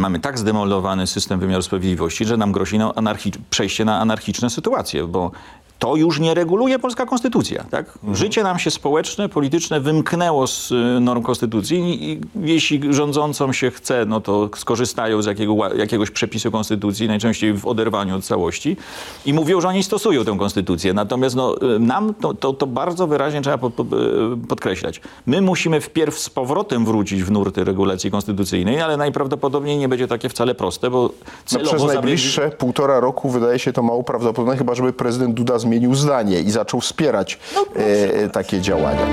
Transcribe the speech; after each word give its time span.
Mamy 0.00 0.20
tak 0.20 0.38
zdemolowany 0.38 1.06
system 1.06 1.40
wymiaru 1.40 1.62
sprawiedliwości, 1.62 2.24
że 2.24 2.36
nam 2.36 2.52
grozi 2.52 2.78
no, 2.78 2.90
anarchi- 2.92 3.38
przejście 3.50 3.84
na 3.84 4.00
anarchiczne 4.00 4.50
sytuacje, 4.50 5.06
bo 5.06 5.30
to 5.78 5.96
już 5.96 6.20
nie 6.20 6.34
reguluje 6.34 6.78
polska 6.78 7.06
konstytucja. 7.06 7.64
Tak? 7.70 7.98
Życie 8.12 8.42
nam 8.42 8.58
się 8.58 8.70
społeczne, 8.70 9.28
polityczne 9.28 9.80
wymknęło 9.80 10.46
z 10.46 10.70
y, 10.72 11.00
norm 11.00 11.22
konstytucji 11.22 12.10
i 12.12 12.20
jeśli 12.40 12.94
rządzącom 12.94 13.52
się 13.52 13.70
chce, 13.70 14.04
no 14.06 14.20
to 14.20 14.50
skorzystają 14.56 15.22
z 15.22 15.26
jakiego, 15.26 15.74
jakiegoś 15.74 16.10
przepisu 16.10 16.50
konstytucji, 16.50 17.08
najczęściej 17.08 17.52
w 17.52 17.66
oderwaniu 17.66 18.16
od 18.16 18.24
całości 18.24 18.76
i 19.26 19.34
mówią, 19.34 19.60
że 19.60 19.68
oni 19.68 19.82
stosują 19.82 20.24
tę 20.24 20.36
konstytucję. 20.38 20.92
Natomiast 20.94 21.36
no, 21.36 21.56
y, 21.74 21.78
nam 21.78 22.14
to, 22.14 22.34
to, 22.34 22.52
to 22.52 22.66
bardzo 22.66 23.06
wyraźnie 23.06 23.42
trzeba 23.42 23.68
y, 23.68 23.70
podkreślać. 24.48 25.00
My 25.26 25.40
musimy 25.40 25.80
wpierw 25.80 26.18
z 26.18 26.30
powrotem 26.30 26.84
wrócić 26.84 27.22
w 27.22 27.30
nurty 27.30 27.64
regulacji 27.64 28.10
konstytucyjnej, 28.10 28.80
ale 28.80 28.96
najprawdopodobniej 28.96 29.78
nie 29.78 29.88
będzie 29.88 30.08
takie 30.08 30.28
wcale 30.28 30.54
proste, 30.54 30.90
bo 30.90 31.10
No 31.52 31.58
przez 31.60 31.82
zabiegli- 31.82 31.86
najbliższe 31.86 32.50
półtora 32.50 33.00
roku 33.00 33.30
wydaje 33.30 33.58
się 33.58 33.72
to 33.72 33.82
mało 33.82 34.02
prawdopodobne, 34.02 34.56
chyba 34.56 34.74
żeby 34.74 34.92
prezydent 34.92 35.34
Duda 35.34 35.58
zmienił 35.68 35.94
zdanie 35.94 36.40
i 36.40 36.50
zaczął 36.50 36.80
wspierać 36.80 37.38
e, 37.76 38.28
takie 38.28 38.60
działania. 38.60 39.06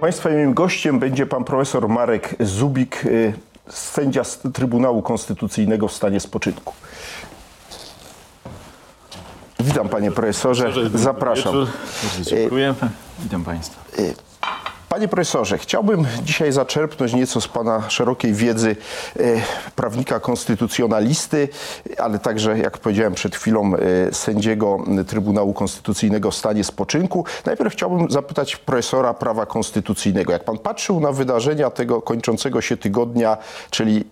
Państwa 0.00 0.28
moim 0.30 0.54
gościem 0.54 0.98
będzie 0.98 1.26
pan 1.26 1.44
profesor 1.44 1.88
Marek 1.88 2.34
Zubik, 2.40 3.04
e, 3.06 3.32
sędzia 3.72 4.24
z 4.24 4.38
Trybunału 4.52 5.02
Konstytucyjnego 5.02 5.88
w 5.88 5.92
stanie 5.92 6.20
spoczynku. 6.20 6.74
Witam 9.60 9.88
panie 9.88 10.10
profesorze, 10.12 10.72
zapraszam. 10.94 11.54
Bardzo 11.54 12.30
dziękuję. 12.30 12.74
Witam 13.18 13.44
Państwa. 13.44 13.80
Panie 14.96 15.08
profesorze, 15.08 15.58
chciałbym 15.58 16.06
dzisiaj 16.24 16.52
zaczerpnąć 16.52 17.14
nieco 17.14 17.40
z 17.40 17.48
Pana 17.48 17.90
szerokiej 17.90 18.32
wiedzy 18.34 18.76
e, 19.16 19.22
prawnika 19.76 20.20
konstytucjonalisty, 20.20 21.48
ale 21.98 22.18
także, 22.18 22.58
jak 22.58 22.78
powiedziałem 22.78 23.14
przed 23.14 23.36
chwilą, 23.36 23.72
e, 23.74 23.78
sędziego 24.14 24.84
Trybunału 25.06 25.54
Konstytucyjnego 25.54 26.30
w 26.30 26.34
stanie 26.34 26.64
spoczynku. 26.64 27.24
Najpierw 27.46 27.72
chciałbym 27.72 28.10
zapytać 28.10 28.56
profesora 28.56 29.14
prawa 29.14 29.46
konstytucyjnego. 29.46 30.32
Jak 30.32 30.44
Pan 30.44 30.58
patrzył 30.58 31.00
na 31.00 31.12
wydarzenia 31.12 31.70
tego 31.70 32.02
kończącego 32.02 32.60
się 32.60 32.76
tygodnia, 32.76 33.36
czyli 33.70 34.04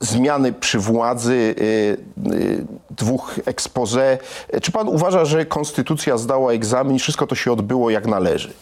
zmiany 0.00 0.52
przy 0.52 0.78
władzy, 0.78 1.54
y, 1.58 1.96
y, 2.32 2.66
dwóch 2.90 3.34
expose. 3.46 4.18
Czy 4.62 4.72
pan 4.72 4.88
uważa, 4.88 5.24
że 5.24 5.46
konstytucja 5.46 6.18
zdała 6.18 6.52
egzamin, 6.52 6.98
wszystko 6.98 7.26
to 7.26 7.34
się 7.34 7.52
odbyło 7.52 7.90
jak 7.90 8.06
należy? 8.06 8.52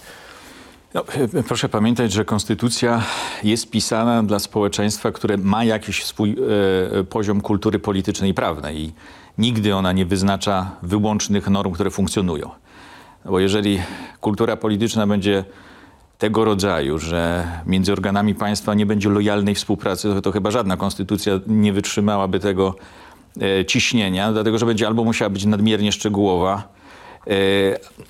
No, 0.94 1.04
e, 1.34 1.42
proszę 1.42 1.68
pamiętać, 1.68 2.12
że 2.12 2.24
konstytucja 2.24 3.02
jest 3.44 3.70
pisana 3.70 4.22
dla 4.22 4.38
społeczeństwa, 4.38 5.12
które 5.12 5.36
ma 5.36 5.64
jakiś 5.64 6.04
swój 6.04 6.36
e, 7.00 7.04
poziom 7.04 7.40
kultury 7.40 7.78
politycznej 7.78 8.30
i 8.30 8.34
prawnej 8.34 8.80
i 8.80 8.92
nigdy 9.38 9.74
ona 9.74 9.92
nie 9.92 10.06
wyznacza 10.06 10.70
wyłącznych 10.82 11.48
norm, 11.48 11.72
które 11.72 11.90
funkcjonują. 11.90 12.50
Bo 13.24 13.40
jeżeli 13.40 13.78
kultura 14.20 14.56
polityczna 14.56 15.06
będzie 15.06 15.44
tego 16.18 16.44
rodzaju, 16.44 16.98
że 16.98 17.48
między 17.66 17.92
organami 17.92 18.34
państwa 18.34 18.74
nie 18.74 18.86
będzie 18.86 19.08
lojalnej 19.08 19.54
współpracy, 19.54 20.08
to, 20.14 20.22
to 20.22 20.32
chyba 20.32 20.50
żadna 20.50 20.76
konstytucja 20.76 21.40
nie 21.46 21.72
wytrzymałaby 21.72 22.40
tego 22.40 22.74
e, 23.40 23.64
ciśnienia, 23.64 24.32
dlatego 24.32 24.58
że 24.58 24.66
będzie 24.66 24.86
albo 24.86 25.04
musiała 25.04 25.30
być 25.30 25.44
nadmiernie 25.44 25.92
szczegółowa, 25.92 26.68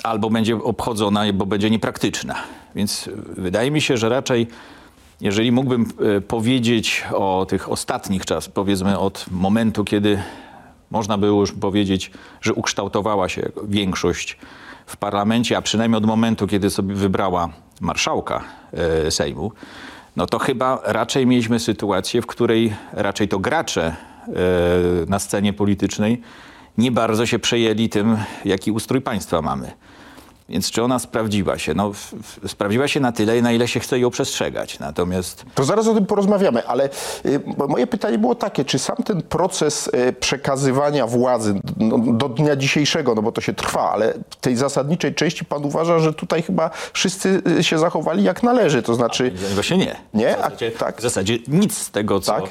albo 0.03 0.31
będzie 0.31 0.57
obchodzona, 0.57 1.33
bo 1.33 1.47
będzie 1.47 1.71
niepraktyczna. 1.71 2.35
Więc 2.75 3.11
wydaje 3.37 3.71
mi 3.71 3.81
się, 3.81 3.97
że 3.97 4.09
raczej, 4.09 4.47
jeżeli 5.21 5.53
mógłbym 5.53 5.87
e, 6.17 6.21
powiedzieć 6.21 7.05
o 7.15 7.47
tych 7.49 7.69
ostatnich 7.69 8.27
czasach, 8.27 8.53
powiedzmy 8.53 8.99
od 8.99 9.27
momentu, 9.31 9.85
kiedy 9.85 10.23
można 10.91 11.19
było 11.19 11.41
już 11.41 11.53
powiedzieć, 11.53 12.11
że 12.41 12.55
ukształtowała 12.55 13.29
się 13.29 13.49
większość 13.69 14.39
w 14.87 14.97
parlamencie, 14.97 15.57
a 15.57 15.63
przynajmniej 15.63 15.99
od 15.99 16.07
momentu, 16.07 16.47
kiedy 16.47 16.71
sobie 16.71 16.95
wybrała 16.95 17.49
marszałka 17.81 18.45
e, 18.73 19.11
Sejmu, 19.11 19.53
no 20.17 20.27
to 20.27 20.39
chyba 20.39 20.81
raczej 20.85 21.27
mieliśmy 21.27 21.59
sytuację, 21.59 22.23
w 22.23 22.27
której 22.27 22.75
raczej 22.93 23.29
to 23.29 23.39
gracze 23.39 23.97
na 25.09 25.19
scenie 25.19 25.53
politycznej 25.53 26.23
nie 26.79 26.93
bardzo 26.93 27.27
się 27.27 27.39
przejęli 27.39 27.89
tym, 27.89 28.19
jaki 28.45 28.73
ustrój 28.73 29.01
państwa 29.01 29.43
mamy. 29.43 29.73
Więc 30.49 30.71
czy 30.71 30.83
ona 30.83 30.99
sprawdziła 30.99 31.59
się? 31.59 31.75
No, 31.75 31.93
sprawdziła 32.47 32.89
się 32.89 33.01
na 33.01 33.13
tyle, 33.13 33.43
na 33.43 33.53
ile 33.53 33.69
się 33.69 33.81
chce 33.81 33.99
ją 33.99 34.11
przestrzegać. 34.11 34.79
Natomiast 34.79 35.45
To 35.55 35.65
zaraz 35.65 35.89
o 35.89 35.95
tym 35.95 36.07
porozmawiamy, 36.07 36.67
ale 36.67 36.89
y, 37.27 37.41
moje 37.69 37.87
pytanie 37.87 38.19
było 38.19 38.35
takie, 38.35 38.65
czy 38.65 38.79
sam 38.79 38.97
ten 38.97 39.23
proces 39.23 39.91
y, 40.09 40.13
przekazywania 40.13 41.07
władzy 41.07 41.61
no, 41.77 41.99
do 41.99 42.29
dnia 42.29 42.57
dzisiejszego, 42.57 43.15
no 43.15 43.23
bo 43.23 43.33
to 43.33 43.41
się 43.41 43.53
trwa, 43.53 43.91
ale 43.91 44.15
w 44.31 44.37
tej 44.37 44.57
zasadniczej 44.57 45.15
części 45.15 45.45
pan 45.45 45.65
uważa, 45.65 45.99
że 45.99 46.13
tutaj 46.13 46.43
chyba 46.43 46.71
wszyscy 46.93 47.43
y, 47.59 47.65
się 47.65 47.79
zachowali 47.79 48.25
jak 48.25 48.43
należy, 48.43 48.83
to 48.83 48.95
znaczy... 48.95 49.33
Właśnie 49.55 49.77
nie. 49.79 49.97
Nie? 50.15 50.35
W 50.37 50.39
A, 50.39 50.43
zasadzie, 50.43 50.71
tak. 50.71 50.99
w 50.99 51.03
zasadzie 51.03 51.39
nic 51.49 51.79
z 51.79 51.91
tego, 51.91 52.21
co 52.21 52.33
Tak. 52.33 52.45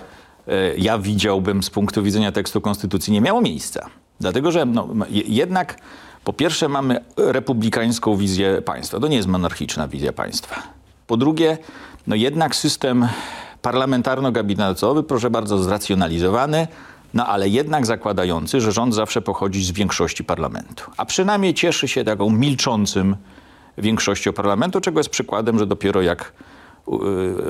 e, 0.48 0.76
ja 0.78 0.98
widziałbym 0.98 1.64
z 1.64 1.70
punktu 1.70 2.04
widzenia 2.04 2.32
tekstu 2.32 2.62
konstytucji 2.62 3.14
nie 3.14 3.22
miało 3.22 3.42
miejsca. 3.42 3.90
Dlatego, 4.22 4.52
że 4.52 4.66
no, 4.66 4.88
jednak 5.10 5.78
po 6.24 6.34
pierwsze 6.34 6.70
mamy 6.70 7.00
republikańską 7.18 8.16
wizję 8.16 8.62
państwa. 8.62 9.00
To 9.00 9.08
nie 9.08 9.16
jest 9.16 9.28
monarchiczna 9.28 9.88
wizja 9.88 10.14
państwa. 10.14 10.64
Po 11.08 11.18
drugie, 11.18 11.58
no 12.08 12.16
jednak 12.16 12.56
system 12.56 13.08
parlamentarno-gabinetowy, 13.62 15.04
proszę 15.04 15.30
bardzo, 15.30 15.58
zracjonalizowany, 15.58 16.68
no 17.14 17.28
ale 17.28 17.50
jednak 17.50 17.86
zakładający, 17.86 18.62
że 18.62 18.72
rząd 18.72 18.96
zawsze 18.96 19.22
pochodzi 19.22 19.64
z 19.64 19.72
większości 19.72 20.24
parlamentu. 20.24 20.92
A 20.98 21.06
przynajmniej 21.06 21.54
cieszy 21.54 21.88
się 21.88 22.04
taką 22.04 22.30
milczącym 22.30 23.16
większością 23.78 24.34
parlamentu, 24.34 24.82
czego 24.82 25.00
jest 25.00 25.10
przykładem, 25.10 25.60
że 25.60 25.68
dopiero 25.68 26.02
jak 26.02 26.34
y, 26.88 26.92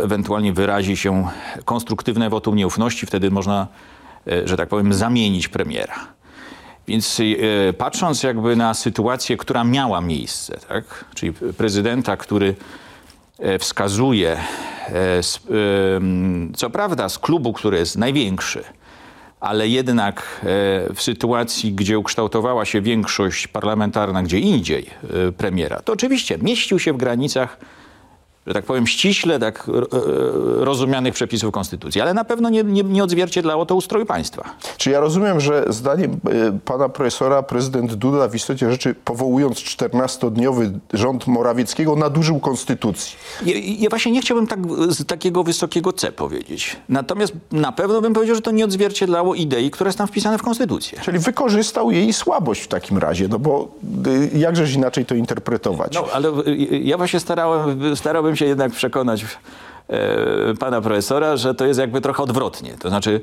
ewentualnie 0.04 0.54
wyrazi 0.54 0.98
się 0.98 1.28
konstruktywne 1.66 2.30
wotum 2.30 2.56
nieufności, 2.56 3.06
wtedy 3.06 3.32
można, 3.32 3.68
y, 4.28 4.48
że 4.48 4.58
tak 4.58 4.70
powiem, 4.70 4.94
zamienić 4.94 5.48
premiera. 5.48 5.96
Więc 6.88 7.20
y, 7.20 7.74
patrząc 7.78 8.24
jakby 8.24 8.56
na 8.56 8.74
sytuację, 8.74 9.38
która 9.38 9.64
miała 9.64 10.02
miejsce, 10.02 10.60
tak? 10.68 11.06
czyli 11.16 11.34
prezydenta, 11.34 12.18
który 12.18 12.56
e, 13.40 13.60
wskazuje, 13.60 14.38
e, 14.90 15.22
ym, 15.96 16.54
co 16.56 16.70
prawda 16.70 17.10
z 17.10 17.20
klubu, 17.20 17.54
który 17.54 17.78
jest 17.78 17.98
największy, 17.98 18.64
ale 19.40 19.68
jednak 19.68 20.22
e, 20.22 20.44
w 20.94 21.02
sytuacji, 21.02 21.74
gdzie 21.74 22.00
ukształtowała 22.00 22.66
się 22.66 22.82
większość 22.82 23.48
parlamentarna 23.48 24.24
gdzie 24.24 24.40
indziej 24.40 24.90
e, 25.28 25.32
premiera, 25.32 25.82
to 25.82 25.94
oczywiście 25.94 26.38
mieścił 26.38 26.80
się 26.80 26.94
w 26.94 26.98
granicach, 26.98 27.58
że 28.48 28.54
tak 28.54 28.66
powiem, 28.66 28.88
ściśle 28.88 29.40
tak 29.40 29.70
e, 29.70 29.72
e, 29.72 30.66
rozumianych 30.66 31.14
przepisów 31.14 31.52
konstytucji, 31.52 32.02
ale 32.02 32.14
na 32.14 32.24
pewno 32.24 32.50
nie, 32.50 32.64
nie, 32.64 32.84
nie 32.84 33.04
odzwierciedlało 33.04 33.66
to 33.66 33.76
ustroju 33.76 34.06
państwa. 34.06 34.56
Czy 34.78 34.90
ja 34.90 35.00
rozumiem, 35.00 35.40
że 35.40 35.66
zdaniem 35.70 36.12
y, 36.12 36.60
pana 36.66 36.90
profesora 36.90 37.44
prezydent 37.44 37.94
Duda 37.94 38.28
w 38.28 38.36
istocie 38.36 38.72
rzeczy 38.72 38.96
powołując 39.06 39.58
14-dniowy 39.58 40.72
rząd 40.94 41.28
Morawieckiego 41.28 41.96
nadużył 41.96 42.40
konstytucji? 42.40 43.16
Ja, 43.46 43.54
ja 43.58 43.90
właśnie 43.90 44.12
nie 44.12 44.22
chciałbym 44.22 44.48
tak, 44.48 44.60
z 44.90 45.06
takiego 45.06 45.44
wysokiego 45.44 45.94
C 45.94 46.12
powiedzieć. 46.12 46.78
Natomiast 46.90 47.34
na 47.52 47.72
pewno 47.72 48.02
bym 48.02 48.14
powiedział, 48.14 48.36
że 48.36 48.42
to 48.42 48.52
nie 48.52 48.66
odzwierciedlało 48.66 49.36
idei, 49.36 49.72
która 49.72 49.88
jest 49.88 49.98
tam 49.98 50.08
wpisana 50.08 50.38
w 50.38 50.42
konstytucję. 50.42 51.00
Czyli 51.02 51.20
wykorzystał 51.20 51.92
jej 51.92 52.14
słabość 52.14 52.62
w 52.62 52.68
takim 52.68 52.98
razie, 52.98 53.28
no 53.28 53.40
bo 53.40 53.68
jakżeż 54.34 54.74
inaczej 54.74 55.06
to 55.06 55.16
interpretować? 55.16 55.94
No, 55.94 56.06
ale 56.14 56.32
ja 56.72 56.98
właśnie 56.98 57.20
starałem, 57.20 57.96
starałbym 57.96 58.31
się 58.36 58.46
jednak 58.46 58.72
przekonać 58.72 59.26
e, 59.88 60.56
pana 60.60 60.82
profesora, 60.82 61.38
że 61.38 61.56
to 61.56 61.66
jest 61.66 61.80
jakby 61.80 62.02
trochę 62.02 62.24
odwrotnie. 62.24 62.74
To 62.80 62.90
znaczy, 62.90 63.22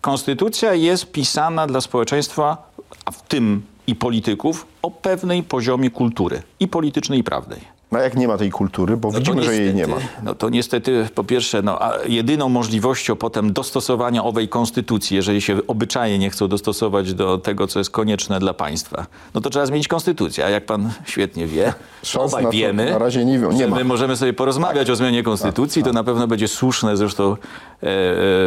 konstytucja 0.00 0.74
jest 0.74 1.12
pisana 1.12 1.66
dla 1.66 1.80
społeczeństwa, 1.80 2.70
a 3.04 3.10
w 3.10 3.22
tym 3.22 3.62
i 3.86 3.94
polityków, 3.94 4.66
o 4.82 4.90
pewnej 4.90 5.42
poziomie 5.42 5.90
kultury 5.90 6.42
i 6.60 6.68
politycznej, 6.68 7.18
i 7.18 7.24
prawnej. 7.24 7.77
No 7.92 7.98
jak 7.98 8.16
nie 8.16 8.28
ma 8.28 8.38
tej 8.38 8.50
kultury, 8.50 8.96
bo 8.96 9.08
No 9.08 9.12
to 9.14 9.18
widzimy, 9.18 9.42
że 9.44 9.54
jej 9.56 9.74
nie 9.74 9.86
ma. 9.86 9.96
niestety- 9.96 10.22
No 10.22 10.34
to 10.34 10.48
niestety, 10.48 11.08
po 11.14 11.24
pierwsze, 11.24 11.62
no, 11.62 11.82
a 11.82 11.92
jedyną 12.08 12.48
możliwością 12.48 13.16
potem 13.16 13.52
dostosowania 13.52 14.24
owej 14.24 14.48
konstytucji, 14.48 15.16
jeżeli 15.16 15.40
się 15.40 15.58
obyczaje 15.66 16.18
nie 16.18 16.30
chcą 16.30 16.48
dostosować 16.48 17.14
do 17.14 17.38
tego, 17.38 17.66
co 17.66 17.78
jest 17.80 17.90
konieczne 17.90 18.40
dla 18.40 18.54
państwa, 18.54 19.06
no 19.34 19.40
to 19.40 19.50
trzeba 19.50 19.66
zmienić 19.66 19.88
konstytucję. 19.88 20.44
A 20.44 20.48
jak 20.50 20.66
pan 20.66 20.90
świetnie 21.06 21.46
wie, 21.46 21.74
Szans 22.02 22.32
obaj 22.32 22.44
na 22.44 22.50
to 22.50 22.56
wiemy, 22.56 22.90
na 22.90 22.98
razie 22.98 23.24
nie 23.24 23.38
wiem, 23.38 23.50
nie 23.52 23.58
że 23.58 23.68
my 23.68 23.84
możemy 23.84 24.16
sobie 24.16 24.32
porozmawiać 24.32 24.90
o 24.90 24.96
zmianie 24.96 25.22
konstytucji, 25.22 25.82
to 25.82 25.92
na 25.92 26.04
pewno 26.04 26.26
będzie 26.26 26.48
słuszne. 26.48 26.96
Zresztą 26.96 27.36
e, 27.82 27.86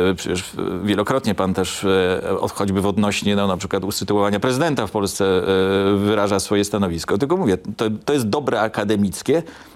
e, 0.09 0.13
przecież 0.15 0.43
wielokrotnie 0.83 1.35
pan 1.35 1.53
też 1.53 1.83
e, 1.83 2.21
choćby 2.53 2.81
w 2.81 2.85
odnośnie 2.85 3.35
no, 3.35 3.47
na 3.47 3.57
przykład 3.57 3.83
usytuowania 3.83 4.39
prezydenta 4.39 4.87
w 4.87 4.91
Polsce 4.91 5.25
e, 5.25 5.97
wyraża 5.97 6.39
swoje 6.39 6.65
stanowisko. 6.65 7.17
Tylko 7.17 7.37
mówię, 7.37 7.57
to, 7.77 7.85
to 8.05 8.13
jest 8.13 8.29
dobre 8.29 8.61
akademickie, 8.61 9.30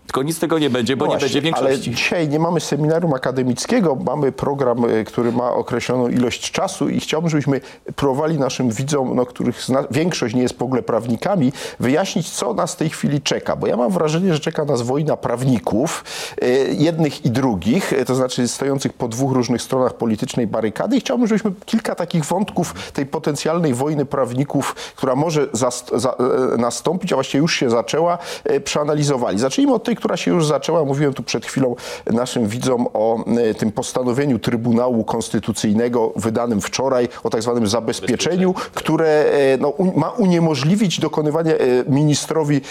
tylko 0.06 0.24
nic 0.24 0.38
z 0.38 0.40
tego 0.40 0.60
nie 0.60 0.70
będzie, 0.70 0.98
bo 0.98 1.06
No 1.06 1.12
nie 1.14 1.20
właśnie, 1.20 1.42
będzie 1.42 1.58
Ale 1.58 1.70
większości. 1.70 1.92
dzisiaj 1.92 2.30
nie 2.30 2.40
mamy 2.40 2.60
seminarium 2.60 3.14
akademickiego, 3.14 3.96
mamy 3.96 4.32
program, 4.32 4.86
y, 4.90 5.04
który 5.04 5.32
ma 5.32 5.52
określoną 5.52 6.08
ilość 6.08 6.52
czasu 6.52 6.90
i 6.90 7.00
chciałbym, 7.00 7.30
żebyśmy 7.30 7.62
próbowali 7.96 8.40
naszym 8.40 8.70
widzom, 8.72 9.16
no, 9.16 9.26
których 9.26 9.62
zna, 9.64 9.84
większość 9.92 10.36
nie 10.36 10.42
jest 10.42 10.58
w 10.58 10.62
ogóle 10.62 10.82
prawnikami, 10.84 11.54
wyjaśnić, 11.80 12.30
co 12.32 12.54
nas 12.54 12.74
w 12.74 12.76
tej 12.76 12.90
chwili 12.90 13.22
czeka. 13.22 13.56
Bo 13.56 13.68
ja 13.68 13.78
mam 13.78 13.92
wrażenie, 13.92 14.34
że 14.34 14.40
czeka 14.40 14.66
nas 14.66 14.82
wojna 14.82 15.18
prawników, 15.18 16.04
y, 16.44 16.76
jednych 16.78 17.26
i 17.26 17.32
drugich, 17.32 17.94
y, 17.94 18.06
to 18.06 18.16
znaczy 18.16 18.48
stojących 18.48 18.94
po 18.94 19.08
dwóch 19.08 19.32
różnych 19.34 19.62
stronach 19.62 19.94
politycznej 19.94 20.48
barykady 20.48 20.98
i 20.98 21.00
chciałbym, 21.00 21.28
żebyśmy 21.28 21.52
kilka 21.66 21.96
takich 21.96 22.26
wątków 22.26 22.92
tej 22.92 23.06
potencjalnej 23.06 23.74
wojny 23.74 24.06
prawników, 24.06 24.76
która 24.96 25.16
może 25.16 25.48
zast- 25.48 25.98
za, 26.00 26.10
e, 26.54 26.58
nastąpić, 26.58 27.12
a 27.14 27.16
właściwie 27.16 27.42
już 27.42 27.56
się 27.56 27.70
zaczęła, 27.70 28.18
e, 28.44 28.60
przeanalizowali. 28.60 29.40
Zacznijmy 29.46 29.74
od 29.74 29.84
tej, 29.84 29.96
która 29.96 30.18
się 30.18 30.32
już 30.32 30.46
zaczęła. 30.46 30.86
Mówiłem 30.86 31.14
tu 31.14 31.24
przed 31.24 31.46
chwilą 31.46 31.76
naszym 32.06 32.48
widzom 32.48 32.88
o 32.94 33.26
e, 33.26 33.54
tym 33.54 33.72
postanowieniu 33.72 34.40
Trybunału 34.40 35.04
Konstytucyjnego 35.04 36.14
wydanym 36.16 36.62
wczoraj 36.62 37.08
o 37.24 37.30
tak 37.30 37.42
zwanym 37.42 37.68
zabezpieczeniu, 37.68 38.54
które 38.74 39.08
e, 39.08 39.58
no, 39.58 39.74
ma 39.96 40.10
uniemożliwić 40.10 41.00
dokonywanie 41.00 41.58
e, 41.58 41.60
ministrowi, 41.88 42.62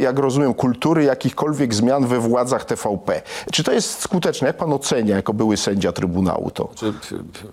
jak 0.00 0.18
rozumiem, 0.18 0.54
kultury 0.54 1.04
jakichkolwiek 1.04 1.74
zmian 1.74 2.06
we 2.06 2.18
władzach 2.18 2.64
TVP. 2.64 3.22
Czy 3.52 3.64
to 3.64 3.72
jest 3.72 4.00
skuteczne? 4.00 4.46
Jak 4.46 4.56
pan 4.56 4.72
ocenia, 4.72 5.16
jako 5.16 5.34
były 5.34 5.56
sędzia 5.56 5.92
Trybunału, 5.92 6.50
to 6.50 6.68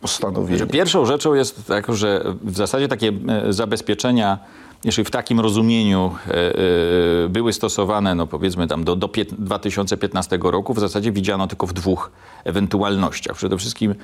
postanowienie? 0.02 0.68
Pierwszą 0.68 1.06
rzeczą 1.06 1.34
jest 1.34 1.68
tak, 1.68 1.94
że 1.94 2.24
w 2.42 2.58
zasadzie 2.58 2.88
takie 2.88 3.12
zabezpieczenia, 3.50 4.40
jeśli 4.86 5.04
w 5.04 5.12
takim 5.12 5.40
rozumieniu 5.40 6.12
e, 6.28 6.34
e, 6.34 7.30
były 7.30 7.54
stosowane, 7.54 8.16
no 8.16 8.28
powiedzmy 8.28 8.68
tam 8.68 8.84
do, 8.84 8.96
do 8.96 9.08
pięt- 9.08 9.34
2015 9.40 10.40
roku, 10.44 10.74
w 10.74 10.80
zasadzie 10.80 11.12
widziano 11.12 11.48
tylko 11.48 11.68
w 11.68 11.74
dwóch 11.74 12.12
ewentualnościach. 12.44 13.36
Przede 13.36 13.58
wszystkim 13.58 13.96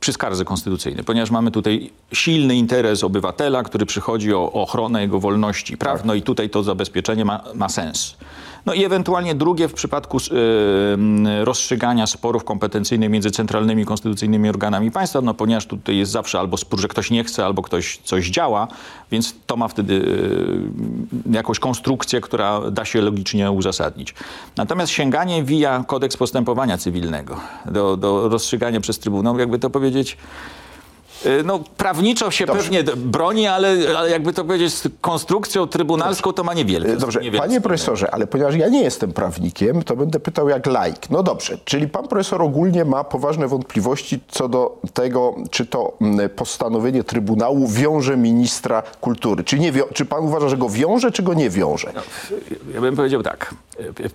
przy 0.00 0.12
skardze 0.12 0.44
konstytucyjnej, 0.44 1.04
ponieważ 1.04 1.30
mamy 1.30 1.50
tutaj 1.50 1.90
silny 2.12 2.56
interes 2.56 3.04
obywatela, 3.04 3.62
który 3.62 3.86
przychodzi 3.86 4.34
o, 4.34 4.38
o 4.38 4.52
ochronę 4.52 5.02
jego 5.02 5.20
wolności 5.20 5.76
praw, 5.76 6.04
no 6.04 6.14
i 6.14 6.22
tutaj 6.22 6.50
to 6.50 6.62
zabezpieczenie 6.62 7.24
ma, 7.24 7.44
ma 7.54 7.68
sens. 7.68 8.16
No 8.66 8.74
i 8.74 8.84
ewentualnie 8.84 9.34
drugie 9.34 9.68
w 9.68 9.74
przypadku 9.74 10.18
e, 10.18 11.44
rozstrzygania 11.44 12.06
sporów 12.06 12.44
kompetencyjnych 12.44 13.10
między 13.10 13.30
centralnymi 13.30 13.84
konstytucyjnymi 13.84 14.48
organami 14.48 14.90
państwa, 14.90 15.20
no 15.20 15.34
ponieważ 15.34 15.66
tutaj 15.66 15.96
jest 15.96 16.12
zawsze 16.12 16.38
albo 16.38 16.56
spór, 16.56 16.80
że 16.80 16.88
ktoś 16.88 17.10
nie 17.10 17.24
chce, 17.24 17.44
albo 17.44 17.62
ktoś 17.62 18.00
coś 18.04 18.30
działa, 18.30 18.68
więc 19.10 19.34
to 19.46 19.56
ma 19.56 19.68
wtedy 19.68 20.04
e, 21.26 21.34
jakąś 21.36 21.58
konstrukcję, 21.58 22.20
która 22.20 22.70
da 22.70 22.84
się 22.84 23.00
logicznie 23.00 23.50
uzasadnić. 23.50 24.14
Natomiast 24.56 24.92
sięganie 24.92 25.44
via 25.44 25.84
kodeks 25.86 26.16
postępowania 26.16 26.78
cywilnego 26.78 27.40
do, 27.66 27.96
do 27.96 28.28
rozstrzygania 28.28 28.80
przez 28.80 28.98
Trybunał, 28.98 29.38
jakby 29.38 29.58
to 29.58 29.70
powiedzieć, 29.70 30.16
no, 31.44 31.60
prawniczo 31.76 32.30
się 32.30 32.46
pewnie 32.46 32.82
d- 32.82 32.96
broni, 32.96 33.46
ale, 33.46 33.76
ale 33.98 34.10
jakby 34.10 34.32
to 34.32 34.44
powiedzieć, 34.44 34.74
z 34.74 34.88
konstrukcją 35.00 35.66
trybunalską 35.66 36.32
to 36.32 36.44
ma 36.44 36.54
niewiele. 36.54 36.96
Dobrze, 36.96 37.20
niewiele 37.20 37.42
panie 37.42 37.60
profesorze, 37.60 38.10
ale 38.10 38.26
ponieważ 38.26 38.54
ja 38.54 38.68
nie 38.68 38.82
jestem 38.82 39.12
prawnikiem, 39.12 39.82
to 39.82 39.96
będę 39.96 40.20
pytał 40.20 40.48
jak 40.48 40.66
laik. 40.66 41.10
No 41.10 41.22
dobrze, 41.22 41.58
czyli 41.64 41.88
pan 41.88 42.08
profesor 42.08 42.42
ogólnie 42.42 42.84
ma 42.84 43.04
poważne 43.04 43.48
wątpliwości 43.48 44.20
co 44.28 44.48
do 44.48 44.78
tego, 44.94 45.34
czy 45.50 45.66
to 45.66 45.92
mm, 46.00 46.30
postanowienie 46.30 47.04
Trybunału 47.04 47.68
wiąże 47.68 48.16
ministra 48.16 48.82
kultury. 49.00 49.44
Czy, 49.44 49.58
nie 49.58 49.72
czy 49.94 50.04
pan 50.04 50.24
uważa, 50.24 50.48
że 50.48 50.56
go 50.56 50.68
wiąże, 50.68 51.10
czy 51.10 51.22
go 51.22 51.34
nie 51.34 51.50
wiąże? 51.50 51.92
Ja 52.74 52.80
bym 52.80 52.96
powiedział 52.96 53.22
tak. 53.22 53.54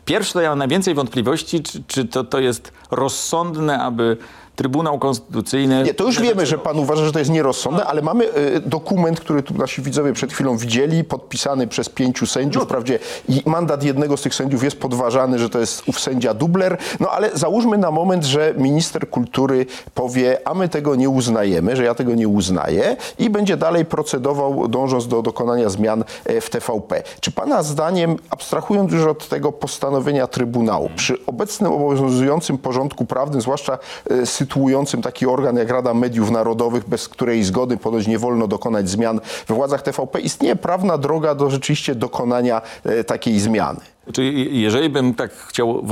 Pierwsze 0.05 0.33
to 0.33 0.41
ja 0.41 0.49
mam 0.49 0.59
najwięcej 0.59 0.93
wątpliwości, 0.93 1.63
czy, 1.63 1.83
czy 1.87 2.05
to, 2.05 2.23
to 2.23 2.39
jest 2.39 2.71
rozsądne, 2.91 3.79
aby 3.79 4.17
Trybunał 4.55 4.99
Konstytucyjny... 4.99 5.83
Nie, 5.83 5.93
to 5.93 6.03
już 6.03 6.21
wiemy, 6.21 6.45
że 6.45 6.57
pan 6.57 6.79
uważa, 6.79 7.05
że 7.05 7.11
to 7.11 7.19
jest 7.19 7.31
nierozsądne, 7.31 7.85
ale 7.85 8.01
mamy 8.01 8.37
y, 8.37 8.61
dokument, 8.65 9.19
który 9.19 9.43
tu 9.43 9.53
nasi 9.53 9.81
widzowie 9.81 10.13
przed 10.13 10.33
chwilą 10.33 10.57
widzieli, 10.57 11.03
podpisany 11.03 11.67
przez 11.67 11.89
pięciu 11.89 12.25
sędziów. 12.25 12.63
Wprawdzie 12.63 12.99
i 13.29 13.41
mandat 13.45 13.83
jednego 13.83 14.17
z 14.17 14.21
tych 14.21 14.35
sędziów 14.35 14.63
jest 14.63 14.79
podważany, 14.79 15.39
że 15.39 15.49
to 15.49 15.59
jest 15.59 15.89
ów 15.89 15.99
sędzia 15.99 16.33
dubler. 16.33 16.77
No 16.99 17.09
ale 17.09 17.29
załóżmy 17.33 17.77
na 17.77 17.91
moment, 17.91 18.23
że 18.23 18.53
minister 18.57 19.09
kultury 19.09 19.65
powie, 19.93 20.37
a 20.45 20.53
my 20.53 20.69
tego 20.69 20.95
nie 20.95 21.09
uznajemy, 21.09 21.75
że 21.75 21.83
ja 21.83 21.95
tego 21.95 22.15
nie 22.15 22.27
uznaję 22.27 22.97
i 23.19 23.29
będzie 23.29 23.57
dalej 23.57 23.85
procedował, 23.85 24.67
dążąc 24.67 25.07
do 25.07 25.21
dokonania 25.21 25.69
zmian 25.69 26.03
e, 26.25 26.41
w 26.41 26.49
TVP. 26.49 27.03
Czy 27.19 27.31
pana 27.31 27.63
zdaniem, 27.63 28.15
abstrahując 28.29 28.91
już 28.91 29.05
od 29.05 29.27
tego 29.29 29.51
postanowienia 29.51 30.27
Trybunału, 30.27 30.89
przy 30.95 31.25
obecnym 31.25 31.71
obowiązującym 31.71 32.57
porządku 32.57 33.05
prawnym, 33.05 33.41
zwłaszcza 33.41 33.77
e, 34.09 34.25
sytuującym 34.45 35.01
taki 35.01 35.25
organ 35.25 35.55
jak 35.55 35.69
Rada 35.69 35.93
Mediów 35.93 36.31
Narodowych, 36.31 36.89
bez 36.89 37.09
której 37.09 37.43
zgody 37.43 37.77
ponoć 37.77 38.07
nie 38.07 38.19
wolno 38.19 38.47
dokonać 38.47 38.89
zmian 38.89 39.19
we 39.47 39.55
władzach 39.55 39.81
TVP, 39.81 40.19
istnieje 40.19 40.55
prawna 40.55 40.97
droga 40.97 41.35
do 41.35 41.49
rzeczywiście 41.49 41.95
dokonania 41.95 42.61
e, 42.83 43.03
takiej 43.03 43.39
zmiany? 43.39 43.79
Czyli 44.13 44.61
jeżeli 44.61 44.89
bym 44.89 45.13
tak 45.13 45.31
chciał 45.33 45.85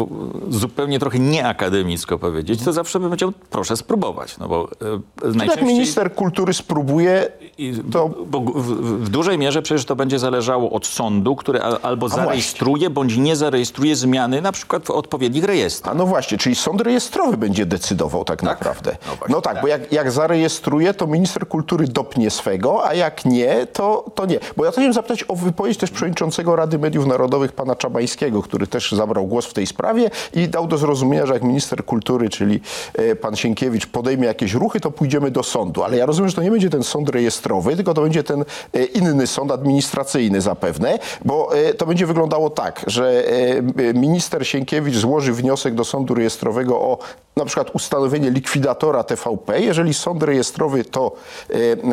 zupełnie 0.50 1.00
trochę 1.00 1.20
nieakademicko 1.20 2.20
powiedzieć, 2.20 2.64
to 2.64 2.74
zawsze 2.74 3.00
bym 3.00 3.10
powiedział, 3.10 3.34
proszę 3.50 3.78
spróbować. 3.78 4.38
No 4.38 4.48
bo 4.48 4.70
e, 4.82 5.28
Jak 5.28 5.36
najczęściej... 5.36 5.68
minister 5.68 6.14
kultury 6.14 6.54
spróbuje, 6.54 7.28
I, 7.58 7.74
to 7.92 8.10
Bo 8.26 8.40
w, 8.40 8.68
w, 9.06 9.10
dużej 9.10 9.38
mierze 9.38 9.62
przecież 9.62 9.86
to 9.86 9.96
będzie 9.96 10.20
zależało 10.20 10.72
od 10.72 10.88
sądu, 10.88 11.36
który 11.36 11.62
a, 11.62 11.80
albo 11.82 12.10
zarejestruje, 12.10 12.90
bądź 12.90 13.18
nie 13.18 13.36
zarejestruje 13.36 13.96
zmiany 13.96 14.42
na 14.42 14.52
przykład 14.52 14.86
w 14.86 14.90
odpowiednich 14.90 15.44
rejestrach. 15.44 15.96
A 15.96 15.98
no 15.98 16.06
właśnie, 16.06 16.38
czyli 16.38 16.56
sąd 16.56 16.82
rejestrowy 16.82 17.38
będzie 17.38 17.66
decydował 17.66 18.26
tak, 18.26 18.44
naprawdę. 18.44 18.92
No 18.92 19.12
No, 19.12 19.16
właśnie, 19.18 19.42
tak, 19.42 19.62
bo 19.62 19.68
jak, 19.68 19.92
jak 19.92 20.12
zarejestruje, 20.12 20.94
to 20.94 21.08
minister 21.08 21.48
kultury 21.48 21.88
dopnie 21.88 22.30
swego, 22.30 22.86
a 22.86 22.94
jak 22.94 23.26
nie, 23.26 23.68
to, 23.74 24.06
to 24.16 24.26
nie. 24.26 24.40
Bo 24.58 24.66
ja 24.66 24.72
chciałem 24.72 24.94
zapytać 24.94 25.26
o 25.28 25.36
wypowiedź 25.36 25.78
też 25.78 25.92
przewodniczącego 25.92 26.56
Rady 26.56 26.80
Mediów 26.80 27.06
Narodowych, 27.06 27.52
pana 27.52 27.76
Czabańskiego, 27.76 28.42
który 28.42 28.68
też 28.68 28.92
zabrał 28.92 29.28
głos 29.28 29.46
w 29.46 29.54
tej 29.54 29.68
sprawie 29.68 30.10
i 30.34 30.50
dał 30.50 30.68
do 30.68 30.78
zrozumienia, 30.78 31.26
że 31.26 31.34
jak 31.34 31.44
minister 31.44 31.86
kultury, 31.86 32.30
czyli 32.30 32.62
e, 32.94 33.16
pan 33.16 33.36
Sienkiewicz 33.36 33.86
podejmie 33.86 34.28
jakieś 34.28 34.54
ruchy, 34.54 34.80
to 34.80 34.92
pójdziemy 34.92 35.32
do 35.32 35.44
sądu. 35.44 35.84
Ale 35.84 35.98
ja 35.98 36.06
rozumiem, 36.06 36.30
że 36.30 36.36
to 36.36 36.44
nie 36.44 36.52
będzie 36.52 36.70
ten 36.70 36.84
sąd 36.84 37.10
rejestrowy, 37.10 37.43
tylko 37.78 37.94
to 37.94 38.02
będzie 38.02 38.24
ten 38.24 38.46
e, 38.74 38.84
inny 38.84 39.28
sąd 39.28 39.52
administracyjny 39.52 40.42
zapewne, 40.42 41.00
bo 41.26 41.56
e, 41.56 41.74
to 41.74 41.86
będzie 41.86 42.06
wyglądało 42.06 42.50
tak, 42.50 42.82
że 42.88 43.24
e, 43.28 43.94
minister 43.94 44.48
Sienkiewicz 44.48 44.96
złoży 44.96 45.34
wniosek 45.34 45.76
do 45.76 45.84
sądu 45.84 46.14
rejestrowego 46.14 46.82
o 46.82 46.98
na 47.36 47.46
przykład 47.46 47.76
ustanowienie 47.76 48.32
likwidatora 48.32 49.04
TVP. 49.04 49.62
Jeżeli 49.62 49.94
sąd 49.94 50.24
rejestrowy 50.24 50.86
to, 50.86 51.12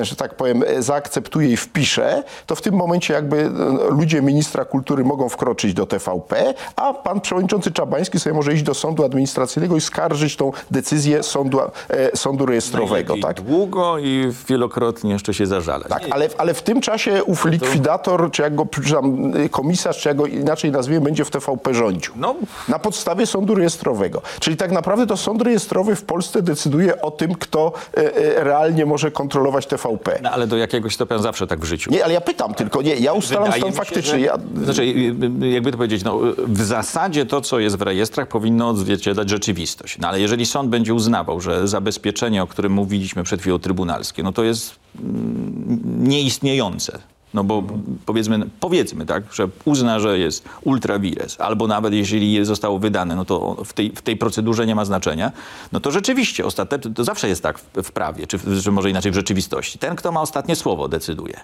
że 0.03 0.17
tak 0.17 0.35
powiem, 0.35 0.65
zaakceptuje 0.79 1.49
i 1.53 1.57
wpisze, 1.57 2.23
to 2.47 2.55
w 2.55 2.63
tym 2.63 2.75
momencie 2.75 3.15
jakby 3.15 3.51
ludzie 3.91 4.23
ministra 4.23 4.65
kultury 4.65 5.05
mogą 5.05 5.29
wkroczyć 5.29 5.75
do 5.75 5.87
TVP, 5.87 6.55
a 6.77 6.95
pan 6.95 7.21
przewodniczący 7.21 7.73
Czabański 7.73 8.21
sobie 8.21 8.35
może 8.35 8.55
iść 8.55 8.63
do 8.63 8.75
sądu 8.75 9.05
administracyjnego 9.05 9.77
i 9.77 9.81
skarżyć 9.81 10.37
tą 10.37 10.53
decyzję 10.71 11.23
sądu, 11.23 11.59
sądu 12.15 12.47
rejestrowego. 12.47 13.15
Najlepiej 13.15 13.23
Tak? 13.23 13.41
Długo 13.41 13.99
i 13.99 14.33
wielokrotnie 14.49 15.13
jeszcze 15.13 15.35
się 15.35 15.40
zażalać. 15.47 15.89
Tak, 15.89 16.03
ale, 16.11 16.29
ale 16.39 16.55
w 16.55 16.63
tym 16.63 16.81
czasie 16.81 17.25
ów 17.25 17.45
likwidator, 17.45 18.31
czy 18.31 18.43
jak 18.43 18.55
go 18.55 18.67
czy 18.85 18.93
tam, 18.93 19.37
y, 19.37 19.49
komisarz, 19.49 19.99
czy 19.99 20.09
jak 20.09 20.17
go 20.17 20.27
inaczej 20.27 20.71
nazwiemy, 20.71 21.01
będzie 21.05 21.25
w 21.25 21.31
TVP 21.31 21.75
rządził. 21.75 22.13
No. 22.17 22.35
Na 22.69 22.79
podstawie 22.79 23.27
sądu 23.27 23.55
rejestrowego. 23.55 24.23
Czyli 24.41 24.57
tak 24.57 24.73
naprawdę 24.73 25.07
to 25.07 25.17
sąd 25.17 25.43
rejestrowy 25.43 25.97
w 25.97 26.03
Polsce 26.03 26.43
decyduje 26.43 27.03
o 27.03 27.11
tym, 27.11 27.35
kto 27.35 27.73
e, 27.95 28.45
realnie 28.45 28.87
może 28.87 29.11
kontrolować 29.11 29.67
TVP. 29.67 30.19
No, 30.23 30.31
ale 30.31 30.47
do 30.47 30.57
jakiegoś 30.57 30.95
stopnia 30.95 31.19
zawsze 31.19 31.47
tak 31.47 31.61
w 31.61 31.65
życiu. 31.65 31.91
Nie, 31.91 32.05
ale 32.05 32.15
ja 32.15 32.21
pytam 32.21 32.55
tylko, 32.55 32.83
nie, 32.83 32.95
ja 32.95 33.13
ustalam 33.13 33.45
Wydaje 33.45 33.61
stan 33.63 33.71
się, 33.73 33.77
faktyczny. 33.77 34.11
że- 34.11 34.21
Ja, 34.21 34.39
Znaczy, 34.65 34.87
jakby 35.41 35.71
to 35.73 35.77
powiedzieć, 35.77 36.05
no, 36.05 36.19
w 36.39 36.63
zasadzie 36.63 37.27
to, 37.27 37.41
co 37.41 37.59
jest 37.59 37.77
w 37.77 37.83
rejestrach, 37.83 38.29
powinno 38.29 38.69
odzwierciedlać 38.69 39.29
rzeczywistość. 39.31 39.99
No, 39.99 40.09
ale 40.09 40.21
jeżeli 40.21 40.47
sąd 40.47 40.69
będzie 40.71 40.95
uznawał, 40.95 41.41
że 41.41 41.69
zabezpieczenie, 41.69 42.43
o 42.43 42.47
którym 42.47 42.73
mówiliśmy 42.73 43.23
przed 43.23 43.41
chwilą, 43.41 43.59
trybunalskie, 43.59 44.23
no 44.23 44.33
to 44.33 44.43
jest 44.45 44.75
mm, 45.01 45.30
nieistniejące. 45.99 46.99
No 47.35 47.45
bo 47.45 47.63
powiedzmy, 48.07 48.41
powiedzmy 48.61 49.07
tak, 49.07 49.23
że 49.33 49.49
uzna, 49.65 50.01
że 50.01 50.19
jest 50.19 50.45
ultra 50.65 50.99
vires, 50.99 51.41
albo 51.41 51.67
nawet 51.67 51.93
jeśli 51.93 52.33
je 52.33 52.45
zostało 52.45 52.79
wydane, 52.79 53.17
no 53.17 53.25
to 53.25 53.57
w 53.65 53.73
tej, 53.73 53.91
w 53.91 54.03
tej 54.03 54.17
procedurze 54.17 54.67
nie 54.67 54.75
ma 54.75 54.85
znaczenia, 54.85 55.33
no 55.73 55.81
to 55.81 55.91
rzeczywiście 55.91 56.47
ostatecznie, 56.47 56.95
to 56.95 57.05
zawsze 57.05 57.29
jest 57.29 57.43
tak 57.43 57.59
w, 57.59 57.83
w 57.83 57.93
prawie, 57.93 58.27
czy, 58.27 58.39
w, 58.39 58.63
czy 58.63 58.73
może 58.73 58.91
inaczej 58.91 59.13
w 59.13 59.15
rzeczywistości. 59.15 59.79
Ten, 59.79 59.97
kto 59.97 60.13
ma 60.13 60.21
ostatnie 60.21 60.57
słowo, 60.57 60.89
decyduje. 60.89 61.41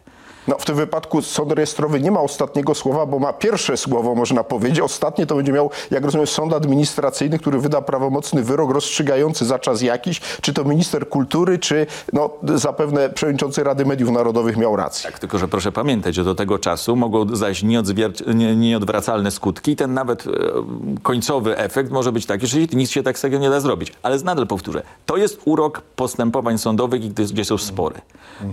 No, 0.48 0.58
w 0.58 0.64
tym 0.64 0.76
wypadku 0.76 1.22
sąd 1.22 1.52
rejestrowy 1.52 2.00
nie 2.00 2.10
ma 2.10 2.20
ostatniego 2.20 2.74
słowa, 2.74 3.06
bo 3.06 3.18
ma 3.18 3.32
pierwsze 3.32 3.76
słowo, 3.76 4.14
można 4.14 4.44
powiedzieć. 4.44 4.80
Ostatnie 4.80 5.26
to 5.26 5.36
będzie 5.36 5.52
miał, 5.52 5.70
jak 5.90 6.04
rozumiem, 6.04 6.26
sąd 6.26 6.52
administracyjny, 6.52 7.38
który 7.38 7.58
wyda 7.58 7.82
prawomocny 7.82 8.42
wyrok 8.42 8.70
rozstrzygający 8.70 9.44
za 9.44 9.58
czas 9.58 9.82
jakiś, 9.82 10.20
czy 10.20 10.52
to 10.52 10.64
minister 10.64 11.08
kultury, 11.08 11.58
czy 11.58 11.86
no, 12.12 12.30
zapewne 12.54 13.10
przewodniczący 13.10 13.64
Rady 13.64 13.86
Mediów 13.86 14.10
Narodowych 14.10 14.56
miał 14.56 14.76
rację. 14.76 15.10
Tak, 15.10 15.18
tylko 15.18 15.38
że 15.38 15.48
proszę 15.48 15.72
pamiętać, 15.76 16.14
że 16.14 16.24
do 16.24 16.34
tego 16.34 16.58
czasu 16.58 16.96
mogą 16.96 17.36
zajść 17.36 17.62
nie, 17.62 17.82
nieodwracalne 18.56 19.30
skutki 19.30 19.70
i 19.70 19.76
ten 19.76 19.94
nawet 19.94 20.26
e, 20.26 20.30
końcowy 21.02 21.58
efekt 21.58 21.90
może 21.90 22.12
być 22.12 22.26
taki, 22.26 22.46
że 22.46 22.58
nic 22.58 22.90
się 22.90 23.02
tak 23.02 23.18
z 23.18 23.20
tego 23.20 23.38
nie 23.38 23.50
da 23.50 23.60
zrobić. 23.60 23.92
Ale 24.02 24.18
nadal 24.18 24.46
powtórzę, 24.46 24.82
to 25.06 25.16
jest 25.16 25.40
urok 25.44 25.80
postępowań 25.80 26.58
sądowych, 26.58 27.14
gdzie, 27.14 27.44
są 27.44 27.58
spory. 27.58 27.94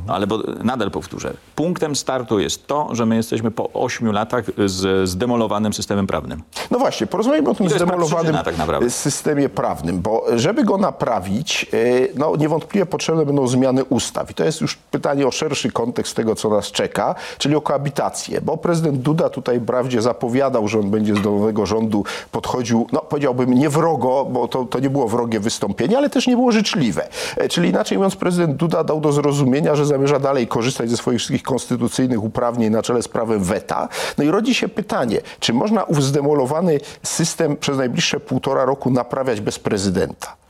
Ale 0.08 0.28
bo, 0.28 0.40
nadal 0.64 0.92
powtórzę, 0.92 1.34
punktem 1.56 1.96
startu 1.96 2.40
jest 2.40 2.68
to, 2.68 2.90
że 2.92 3.06
my 3.06 3.16
jesteśmy 3.16 3.52
po 3.52 3.74
ośmiu 3.74 4.12
latach 4.12 4.46
z 4.66 5.10
zdemolowanym 5.10 5.74
systemem 5.74 6.08
prawnym. 6.08 6.44
No 6.72 6.80
właśnie, 6.80 7.08
porozmawiajmy 7.08 7.50
o 7.50 7.56
tym 7.56 7.64
jest 7.64 7.76
zdemolowanym 7.76 8.36
tak 8.46 8.58
naprawdę. 8.58 8.90
systemie 8.90 9.50
prawnym, 9.50 10.02
bo 10.02 10.26
żeby 10.36 10.64
go 10.64 10.78
naprawić, 10.78 11.66
e, 11.74 11.78
no 12.16 12.36
niewątpliwie 12.36 12.86
potrzebne 12.86 13.26
będą 13.26 13.48
zmiany 13.48 13.84
ustaw. 13.84 14.32
I 14.32 14.34
to 14.34 14.44
jest 14.44 14.62
już 14.62 14.76
pytanie 14.76 15.28
o 15.28 15.32
szerszy 15.32 15.72
kontekst 15.72 16.16
tego, 16.16 16.36
co 16.36 16.50
nas 16.50 16.72
czeka, 16.72 17.13
czyli 17.38 17.56
o 17.56 17.62
koabitację, 17.62 18.42
bo 18.42 18.58
prezydent 18.58 18.98
Duda 18.98 19.30
tutaj 19.30 19.60
wprawdzie 19.60 20.02
zapowiadał, 20.02 20.68
że 20.68 20.80
on 20.80 20.90
będzie 20.90 21.16
z 21.16 21.24
nowego 21.24 21.66
rządu 21.66 22.04
podchodził, 22.32 22.88
no 22.92 23.02
powiedziałbym 23.02 23.54
nie 23.54 23.70
wrogo, 23.70 24.26
bo 24.26 24.48
to, 24.48 24.66
to 24.66 24.80
nie 24.80 24.90
było 24.90 25.08
wrogie 25.08 25.40
wystąpienie, 25.40 25.98
ale 25.98 26.10
też 26.10 26.28
nie 26.28 26.36
było 26.36 26.52
życzliwe. 26.52 27.08
E, 27.38 27.50
Czyli 27.50 27.70
inaczej 27.70 27.98
mówiąc, 27.98 28.16
prezydent 28.16 28.56
Duda 28.56 28.84
dał 28.84 29.02
do 29.02 29.12
zrozumienia, 29.12 29.76
że 29.76 29.86
zamierza 29.86 30.20
dalej 30.20 30.48
korzystać 30.48 30.90
ze 30.90 30.98
swoich 30.98 31.20
wszystkich 31.20 31.44
konstytucyjnych 31.44 32.24
uprawnień 32.24 32.72
na 32.72 32.82
czele 32.82 33.02
z 33.02 33.08
prawem 33.08 33.44
weta. 33.44 33.90
No 34.18 34.24
i 34.24 34.28
rodzi 34.28 34.54
się 34.54 34.68
pytanie, 34.68 35.22
czy 35.40 35.54
można 35.54 35.84
ów 35.84 36.04
zdemolowany 36.04 36.80
system 37.04 37.58
przez 37.58 37.78
najbliższe 37.78 38.20
półtora 38.20 38.66
roku 38.66 38.90
naprawiać 38.90 39.42
bez 39.42 39.60
prezydenta? 39.60 40.43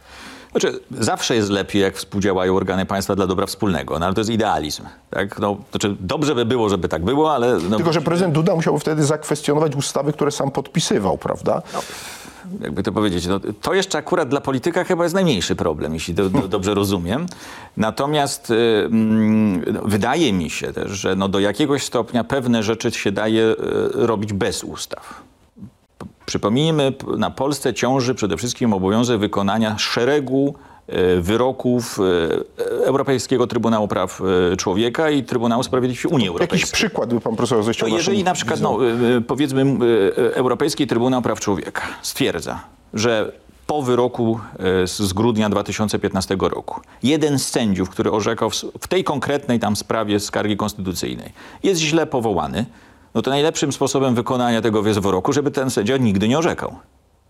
Znaczy, 0.53 0.79
zawsze 0.91 1.36
jest 1.36 1.50
lepiej, 1.50 1.81
jak 1.81 1.95
współdziałają 1.95 2.55
organy 2.55 2.86
państwa 2.86 3.15
dla 3.15 3.27
dobra 3.27 3.45
wspólnego, 3.45 4.00
no 4.00 4.05
ale 4.05 4.15
to 4.15 4.22
jest 4.22 4.31
idealizm. 4.31 4.83
Tak? 5.10 5.39
No, 5.39 5.57
znaczy, 5.72 5.95
dobrze 6.00 6.36
by 6.36 6.45
było, 6.45 6.69
żeby 6.69 6.89
tak 6.89 7.03
było, 7.03 7.33
ale... 7.33 7.57
No, 7.69 7.77
Tylko, 7.77 7.93
że 7.93 8.01
prezydent 8.01 8.33
Duda 8.33 8.55
musiałby 8.55 8.79
wtedy 8.79 9.03
zakwestionować 9.03 9.75
ustawy, 9.75 10.13
które 10.13 10.31
sam 10.31 10.51
podpisywał, 10.51 11.17
prawda? 11.17 11.62
jakby 12.62 12.83
to 12.83 12.91
powiedzieć, 12.91 13.27
no, 13.27 13.39
to 13.62 13.74
jeszcze 13.74 13.98
akurat 13.98 14.29
dla 14.29 14.41
polityka 14.41 14.83
chyba 14.83 15.03
jest 15.03 15.15
najmniejszy 15.15 15.55
problem, 15.55 15.93
jeśli 15.93 16.13
do, 16.13 16.29
do, 16.29 16.48
dobrze 16.48 16.74
rozumiem. 16.74 17.25
Natomiast 17.77 18.51
y, 18.51 18.55
mm, 18.86 19.74
no, 19.74 19.81
wydaje 19.86 20.33
mi 20.33 20.50
się 20.50 20.74
też, 20.74 20.91
że 20.91 21.15
no, 21.15 21.29
do 21.29 21.39
jakiegoś 21.39 21.83
stopnia 21.83 22.24
pewne 22.24 22.63
rzeczy 22.63 22.91
się 22.91 23.12
daje 23.12 23.43
y, 23.43 23.55
robić 23.93 24.33
bez 24.33 24.63
ustaw. 24.63 25.22
Przypomnijmy, 26.34 26.94
na 27.18 27.30
Polsce 27.30 27.74
ciąży 27.74 28.16
przede 28.16 28.38
wszystkim 28.38 28.74
obowiązek 28.74 29.20
wykonania 29.20 29.78
szeregu 29.78 30.56
y, 30.90 31.22
wyroków 31.22 32.00
y, 32.00 32.86
Europejskiego 32.86 33.48
Trybunału 33.48 33.88
Praw 33.88 34.22
Człowieka 34.58 35.10
i 35.10 35.24
Trybunału 35.24 35.63
Sprawiedliwości 35.63 36.08
Unii 36.08 36.28
Europejskiej. 36.28 36.60
Jakiś 36.60 36.72
przykład 36.72 37.13
by 37.13 37.22
pan 37.22 37.36
profesor 37.36 37.63
zechciał 37.63 37.90
To 37.90 37.96
jeżeli 37.96 38.24
na 38.24 38.34
przykład, 38.34 38.62
no, 38.62 38.78
powiedzmy, 39.28 39.66
Europejski 40.34 40.88
Trybunał 40.88 41.22
Praw 41.22 41.40
Człowieka 41.40 41.82
stwierdza, 42.02 42.60
że 42.94 43.32
po 43.68 43.82
wyroku 43.82 44.40
z 44.86 45.13
grudnia 45.13 45.50
2015 45.50 46.38
roku 46.40 46.82
jeden 47.04 47.40
z 47.40 47.48
sędziów, 47.48 47.90
który 47.90 48.12
orzekał 48.12 48.50
w 48.80 48.88
tej 48.88 49.04
konkretnej 49.04 49.60
tam 49.60 49.75
sprawie 49.75 50.20
skargi 50.20 50.58
konstytucyjnej, 50.58 51.32
jest 51.63 51.82
źle 51.82 52.08
powołany, 52.08 52.66
no 53.15 53.22
to 53.22 53.29
najlepszym 53.29 53.72
sposobem 53.72 54.15
wykonania 54.15 54.62
tego 54.62 54.88
jest 54.88 55.00
wyroku, 55.00 55.34
żeby 55.34 55.51
ten 55.51 55.70
sędzia 55.70 55.98
nigdy 55.98 56.27
nie 56.27 56.38
orzekał. 56.38 56.75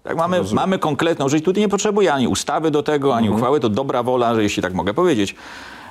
Tak, 0.03 0.17
mamy, 0.17 0.41
mamy 0.53 0.79
konkretną 0.79 1.29
rzecz. 1.29 1.43
Tutaj 1.43 1.61
nie 1.61 1.69
potrzebuje 1.69 2.13
ani 2.13 2.27
ustawy 2.27 2.71
do 2.71 2.83
tego, 2.83 3.15
ani 3.15 3.29
uchwały. 3.29 3.59
To 3.59 3.69
dobra 3.69 4.03
wola, 4.03 4.35
że 4.35 4.43
jeśli 4.43 4.63
tak 4.63 4.73
mogę 4.73 4.93
powiedzieć, 4.93 5.35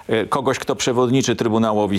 e, 0.09 0.27
kogoś, 0.27 0.59
kto 0.59 0.77
przewodniczy 0.77 1.37
Trybunałowi 1.37 1.97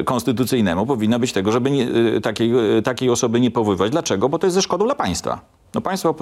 e, 0.00 0.04
Konstytucyjnemu, 0.04 0.86
powinno 0.86 1.18
być 1.18 1.32
tego, 1.32 1.52
żeby 1.52 1.70
nie, 1.70 1.88
e, 2.16 2.20
takiej, 2.20 2.52
takiej 2.84 3.10
osoby 3.10 3.40
nie 3.40 3.50
powoływać. 3.50 3.90
Dlaczego? 3.90 4.28
Bo 4.28 4.38
to 4.38 4.46
jest 4.46 4.54
ze 4.54 4.62
szkodą 4.62 4.84
dla 4.84 4.94
państwa. 4.94 5.40
No 5.74 5.80
państwo, 5.80 6.14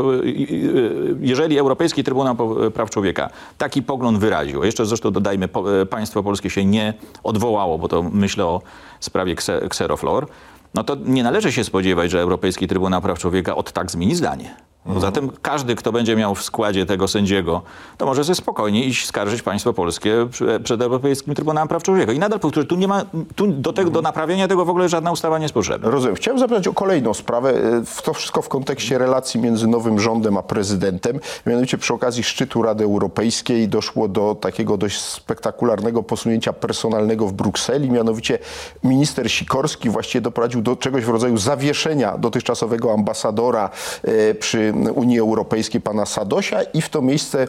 jeżeli 1.20 1.58
Europejski 1.58 2.04
Trybunał 2.04 2.36
Praw 2.74 2.90
Człowieka 2.90 3.30
taki 3.58 3.82
pogląd 3.82 4.18
wyraził, 4.18 4.64
jeszcze 4.64 4.86
zresztą 4.86 5.10
dodajmy, 5.10 5.48
państwo 5.90 6.22
polskie 6.22 6.50
się 6.50 6.64
nie 6.64 6.94
odwołało, 7.22 7.78
bo 7.78 7.88
to 7.88 8.02
myślę 8.02 8.46
o 8.46 8.62
sprawie 9.00 9.34
Xeroflor, 9.48 10.26
no 10.74 10.84
to 10.84 10.94
nie 11.04 11.22
należy 11.22 11.52
się 11.52 11.64
spodziewać, 11.64 12.10
że 12.10 12.20
Europejski 12.20 12.68
Trybunał 12.68 13.02
Praw 13.02 13.18
Człowieka 13.18 13.56
od 13.56 13.72
tak 13.72 13.90
zmieni 13.90 14.14
zdanie. 14.14 14.56
Poza 14.84 15.12
tym 15.12 15.30
każdy, 15.42 15.74
kto 15.74 15.92
będzie 15.92 16.16
miał 16.16 16.34
w 16.34 16.42
składzie 16.42 16.86
tego 16.86 17.08
sędziego, 17.08 17.62
to 17.98 18.06
może 18.06 18.24
sobie 18.24 18.34
spokojnie 18.34 18.84
iść 18.84 19.06
skarżyć 19.06 19.42
państwo 19.42 19.72
polskie 19.72 20.28
przed 20.64 20.82
Europejskim 20.82 21.34
Trybunałem 21.34 21.68
Praw 21.68 21.82
Człowieka. 21.82 22.12
I 22.12 22.18
nadal 22.18 22.40
powtórzę, 22.40 22.66
tu 22.66 22.76
nie 22.76 22.88
ma, 22.88 23.04
tu 23.36 23.46
do, 23.46 23.72
tego, 23.72 23.90
do 23.90 24.02
naprawienia 24.02 24.48
tego 24.48 24.64
w 24.64 24.70
ogóle 24.70 24.88
żadna 24.88 25.12
ustawa 25.12 25.38
nie 25.38 25.44
jest 25.44 25.54
potrzebna. 25.54 25.90
Rozumiem. 25.90 26.16
Chciałem 26.16 26.38
zapytać 26.38 26.68
o 26.68 26.72
kolejną 26.72 27.14
sprawę. 27.14 27.50
e, 27.50 28.02
To 28.04 28.14
wszystko 28.14 28.42
w 28.42 28.48
kontekście 28.48 28.98
relacji 28.98 29.40
między 29.40 29.66
nowym 29.66 30.00
rządem 30.00 30.36
a 30.36 30.42
prezydentem. 30.42 31.20
Mianowicie 31.46 31.78
przy 31.78 31.94
okazji 31.94 32.22
szczytu 32.22 32.62
Rady 32.62 32.84
Europejskiej 32.84 33.68
doszło 33.68 34.08
do 34.08 34.34
takiego 34.40 34.76
dość 34.76 35.00
spektakularnego 35.00 36.02
posunięcia 36.02 36.52
personalnego 36.52 37.26
w 37.26 37.32
Brukseli. 37.32 37.90
Mianowicie 37.90 38.38
minister 38.84 39.30
Sikorski 39.30 39.90
właściwie 39.90 40.22
doprowadził 40.22 40.62
do 40.62 40.76
czegoś 40.76 41.04
w 41.04 41.08
rodzaju 41.08 41.36
zawieszenia 41.36 42.18
dotychczasowego 42.18 42.92
ambasadora 42.92 43.70
e, 44.02 44.34
przy 44.34 44.73
Unii 44.74 45.18
Europejskiej, 45.18 45.80
pana 45.80 46.06
Sadosia 46.06 46.62
i 46.62 46.82
w 46.82 46.88
to 46.88 47.02
miejsce 47.02 47.42
e, 47.42 47.48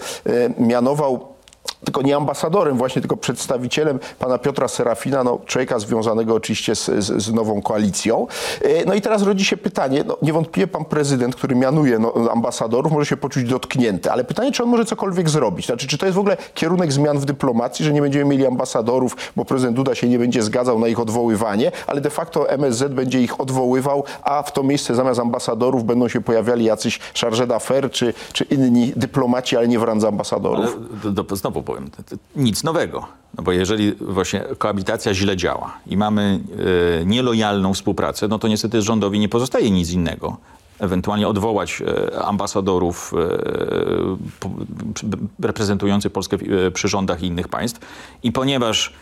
mianował 0.60 1.35
tylko 1.86 2.02
nie 2.02 2.16
ambasadorem 2.16 2.78
właśnie, 2.78 3.02
tylko 3.02 3.18
przedstawicielem 3.18 4.00
pana 4.20 4.38
Piotra 4.38 4.68
Serafina, 4.68 5.24
no, 5.24 5.40
człowieka 5.46 5.80
związanego 5.80 6.36
oczywiście 6.36 6.76
z, 6.76 6.86
z, 6.86 7.24
z 7.24 7.34
nową 7.34 7.62
koalicją. 7.62 8.28
E, 8.62 8.86
No 8.86 8.94
i 8.94 9.02
teraz 9.02 9.22
rodzi 9.22 9.46
się 9.46 9.58
pytanie, 9.58 10.04
no, 10.08 10.18
niewątpliwie 10.22 10.68
pan 10.68 10.86
prezydent, 10.86 11.36
który 11.36 11.56
mianuje 11.56 12.00
no, 12.00 12.14
ambasadorów, 12.32 12.92
może 12.92 13.06
się 13.06 13.18
poczuć 13.18 13.44
dotknięty, 13.44 14.12
ale 14.12 14.24
pytanie, 14.24 14.52
czy 14.52 14.64
on 14.64 14.70
może 14.70 14.86
cokolwiek 14.86 15.30
zrobić? 15.30 15.66
Znaczy, 15.66 15.88
czy 15.88 15.98
to 15.98 16.06
jest 16.06 16.16
w 16.16 16.20
ogóle 16.20 16.38
kierunek 16.54 16.94
zmian 16.94 17.20
w 17.20 17.26
dyplomacji, 17.26 17.86
że 17.86 17.94
nie 17.94 18.02
będziemy 18.02 18.26
mieli 18.26 18.48
ambasadorów, 18.48 19.16
bo 19.36 19.46
prezydent 19.46 19.76
Duda 19.76 19.96
się 19.96 20.10
nie 20.10 20.20
będzie 20.20 20.44
zgadzał 20.44 20.80
na 20.80 20.88
ich 20.88 21.00
odwoływanie, 21.00 21.72
ale 21.88 22.02
de 22.02 22.10
facto 22.10 22.50
MSZ 22.50 22.94
będzie 22.94 23.22
ich 23.22 23.42
odwoływał, 23.42 24.04
a 24.24 24.44
w 24.44 24.52
to 24.52 24.64
miejsce 24.64 24.96
zamiast 24.96 25.20
ambasadorów 25.20 25.84
będą 25.84 26.08
się 26.08 26.22
pojawiali 26.22 26.66
jacyś 26.66 27.00
chargé 27.14 27.48
d'affaires 27.48 27.90
czy, 27.92 28.14
czy 28.34 28.44
inni 28.44 28.94
dyplomaci, 28.96 29.58
ale 29.58 29.68
nie 29.68 29.80
w 29.80 29.84
randze 29.84 30.08
ambasadorów. 30.08 30.78
Ale 31.04 31.14
do, 31.14 31.24
do, 31.24 31.36
znowu 31.36 31.64
powiem, 31.64 31.75
nic 32.36 32.64
nowego. 32.64 33.08
No 33.38 33.44
bo 33.44 33.52
jeżeli 33.52 33.92
właśnie 33.92 34.44
koabitacja 34.58 35.14
źle 35.14 35.38
działa 35.38 35.78
i 35.88 35.98
mamy 35.98 36.40
e, 37.02 37.06
nielojalną 37.06 37.74
współpracę, 37.74 38.28
no 38.28 38.40
to 38.40 38.48
niestety 38.48 38.82
rządowi 38.82 39.20
nie 39.20 39.30
pozostaje 39.30 39.72
nic 39.72 39.92
innego. 39.92 40.38
Ewentualnie 40.80 41.28
odwołać 41.28 41.82
e, 41.82 42.20
ambasadorów 42.26 43.14
przy- 44.94 45.06
reprezentujących 45.40 46.12
Polskę 46.12 46.38
przy 46.74 46.88
rządach 46.88 47.24
innych 47.24 47.48
państw. 47.48 47.80
I 48.24 48.32
ponieważ 48.32 48.94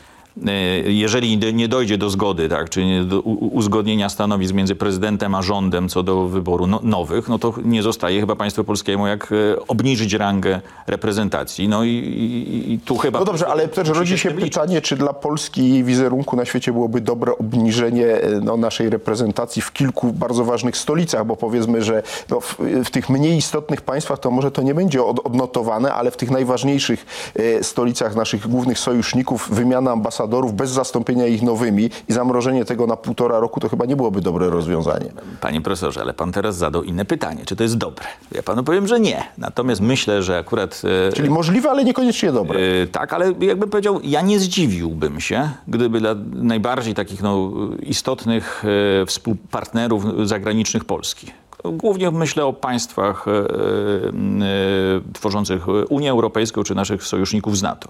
jeżeli 0.86 1.38
d- 1.38 1.54
nie 1.54 1.68
dojdzie 1.68 1.98
do 1.98 2.10
zgody, 2.10 2.50
tak, 2.50 2.70
czy 2.70 3.04
do 3.06 3.20
uzgodnienia 3.22 4.10
stanowisk 4.10 4.54
między 4.54 4.76
prezydentem 4.76 5.36
a 5.36 5.42
rządem 5.42 5.90
co 5.90 6.04
do 6.04 6.28
wyboru 6.28 6.68
no, 6.68 6.80
nowych, 6.84 7.30
no 7.30 7.40
to 7.40 7.54
nie 7.66 7.84
zostaje 7.84 8.20
chyba 8.20 8.36
państwu 8.36 8.64
polskiemu 8.64 9.08
jak 9.08 9.32
e, 9.32 9.68
obniżyć 9.68 10.14
rangę 10.14 10.62
reprezentacji. 10.88 11.68
No 11.68 11.84
i, 11.84 11.90
i, 11.90 12.74
i 12.74 12.80
tu 12.80 12.98
chyba... 12.98 13.20
No 13.20 13.26
dobrze, 13.26 13.48
ale 13.48 13.68
też 13.68 13.90
rodzi 13.90 14.18
się 14.18 14.32
pytanie, 14.32 14.82
czy 14.82 14.96
dla 14.96 15.14
Polski 15.14 15.70
jej 15.70 15.84
wizerunku 15.84 16.36
na 16.36 16.46
świecie 16.46 16.74
byłoby 16.74 17.02
dobre 17.02 17.38
obniżenie 17.38 18.06
e, 18.08 18.40
no, 18.42 18.58
naszej 18.58 18.90
reprezentacji 18.90 19.62
w 19.62 19.74
kilku 19.74 20.14
bardzo 20.14 20.46
ważnych 20.46 20.78
stolicach, 20.78 21.26
bo 21.26 21.36
powiedzmy, 21.36 21.84
że 21.84 22.04
no, 22.30 22.40
w, 22.40 22.58
w 22.86 22.90
tych 22.90 23.10
mniej 23.10 23.38
istotnych 23.38 23.82
państwach 23.82 24.20
to 24.20 24.32
może 24.32 24.52
to 24.52 24.62
nie 24.62 24.74
będzie 24.74 25.04
od, 25.04 25.20
odnotowane, 25.28 25.94
ale 25.94 26.12
w 26.12 26.18
tych 26.18 26.32
najważniejszych 26.32 27.06
e, 27.36 27.64
stolicach 27.64 28.16
naszych 28.16 28.48
głównych 28.48 28.80
sojuszników 28.80 29.50
wymiana 29.52 29.92
ambasadorów 29.92 30.23
ambasadorów 30.24 30.54
bez 30.54 30.70
zastąpienia 30.70 31.28
ich 31.28 31.42
nowymi 31.42 31.90
i 32.10 32.14
zamrożenie 32.14 32.66
tego 32.66 32.88
na 32.88 32.96
półtora 32.96 33.40
roku 33.40 33.60
to 33.60 33.70
chyba 33.70 33.86
nie 33.86 33.96
byłoby 33.96 34.22
dobre 34.22 34.50
rozwiązanie. 34.50 35.12
Panie 35.42 35.62
profesorze, 35.62 36.02
ale 36.02 36.14
pan 36.14 36.32
teraz 36.32 36.56
zadał 36.56 36.84
inne 36.84 37.06
pytanie. 37.06 37.46
Czy 37.46 37.56
to 37.56 37.64
jest 37.64 37.78
dobre? 37.78 38.06
Ja 38.32 38.44
panu 38.44 38.64
powiem, 38.64 38.88
że 38.88 39.00
nie. 39.00 39.24
Natomiast 39.38 39.82
myślę, 39.82 40.24
że 40.24 40.38
akurat... 40.38 40.82
e, 41.10 41.14
Czyli 41.14 41.30
możliwe, 41.30 41.70
ale 41.70 41.84
niekoniecznie 41.84 42.32
dobre. 42.32 42.60
E, 42.60 42.88
Tak, 42.88 43.14
ale 43.14 43.34
jakbym 43.40 43.70
powiedział, 43.70 44.00
ja 44.04 44.22
nie 44.22 44.40
zdziwiłbym 44.40 45.20
się, 45.22 45.50
gdyby 45.68 46.00
dla 46.00 46.16
najbardziej 46.34 46.94
takich 46.94 47.22
no, 47.22 47.52
istotnych 47.82 48.64
e, 49.02 49.06
współpartnerów 49.06 50.28
zagranicznych 50.28 50.86
Polski, 50.86 51.32
głównie 51.64 52.12
myślę 52.12 52.46
o 52.46 52.54
państwach 52.54 53.28
e, 53.28 53.32
e, 53.32 53.36
e, 53.38 55.14
tworzących 55.14 55.68
Unię 55.90 56.12
Europejską 56.12 56.64
czy 56.64 56.76
naszych 56.76 57.04
sojuszników 57.04 57.58
z 57.58 57.62
NATO. 57.62 57.90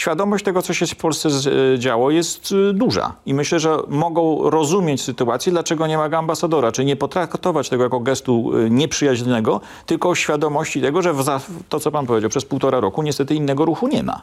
Świadomość 0.00 0.44
tego, 0.44 0.62
co 0.62 0.74
się 0.74 0.86
w 0.86 0.96
Polsce 0.96 1.28
e, 1.74 1.78
działo, 1.78 2.10
jest 2.10 2.54
e, 2.70 2.72
duża. 2.72 3.12
I 3.26 3.34
myślę, 3.34 3.60
że 3.60 3.78
mogą 3.88 4.50
rozumieć 4.50 5.02
sytuację, 5.02 5.52
dlaczego 5.52 5.86
nie 5.86 5.98
ma 5.98 6.04
ambasadora, 6.04 6.72
czy 6.72 6.84
nie 6.84 6.96
potraktować 6.96 7.68
tego 7.68 7.82
jako 7.82 8.00
gestu 8.00 8.52
e, 8.56 8.70
nieprzyjaźnego, 8.70 9.60
tylko 9.86 10.14
świadomości 10.14 10.80
tego, 10.80 11.02
że 11.02 11.22
za, 11.22 11.40
to, 11.68 11.80
co 11.80 11.90
pan 11.90 12.06
powiedział, 12.06 12.30
przez 12.30 12.44
półtora 12.44 12.80
roku 12.80 13.02
niestety 13.02 13.34
innego 13.34 13.64
ruchu 13.64 13.88
nie 13.88 14.02
ma. 14.02 14.22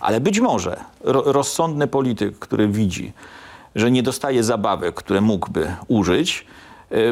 Ale 0.00 0.20
być 0.20 0.40
może 0.40 0.80
ro, 1.00 1.22
rozsądny 1.26 1.86
polityk, 1.86 2.38
który 2.38 2.68
widzi, 2.68 3.12
że 3.74 3.90
nie 3.90 4.02
dostaje 4.02 4.44
zabawek, 4.44 4.94
które 4.94 5.20
mógłby 5.20 5.76
użyć, 5.88 6.46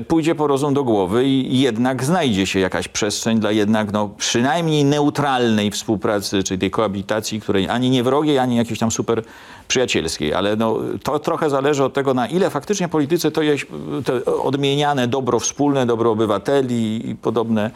pójdzie 0.09 0.35
po 0.35 0.47
rozum 0.47 0.75
do 0.75 0.85
głowy 0.85 1.25
i 1.25 1.61
jednak 1.61 2.05
znajdzie 2.05 2.47
się 2.47 2.61
jakaś 2.61 2.89
przestrzeń 2.89 3.41
dla 3.41 3.51
jednak 3.51 3.93
no, 3.93 4.11
przynajmniej 4.19 4.85
neutralnej 4.85 5.71
współpracy, 5.71 6.43
czyli 6.43 6.61
tej 6.61 6.71
koabitacji, 6.71 7.41
której 7.41 7.69
ani 7.69 7.91
nie 7.91 8.03
wrogiej, 8.03 8.39
ani 8.39 8.57
jakiejś 8.57 8.79
tam 8.79 8.91
super 8.91 9.23
przyjacielskiej. 9.69 10.35
Ale 10.35 10.57
no, 10.57 10.79
to 11.03 11.19
trochę 11.19 11.51
zależy 11.51 11.85
od 11.85 11.93
tego, 11.93 12.15
na 12.15 12.27
ile 12.27 12.51
faktycznie 12.51 12.89
polityce 12.89 13.31
to 13.31 13.43
jest 13.43 13.65
te 14.05 14.25
odmieniane 14.25 15.09
dobro 15.09 15.41
wspólne, 15.41 15.87
dobro 15.87 16.11
obywateli 16.11 17.11
i 17.11 17.15
podobne 17.15 17.71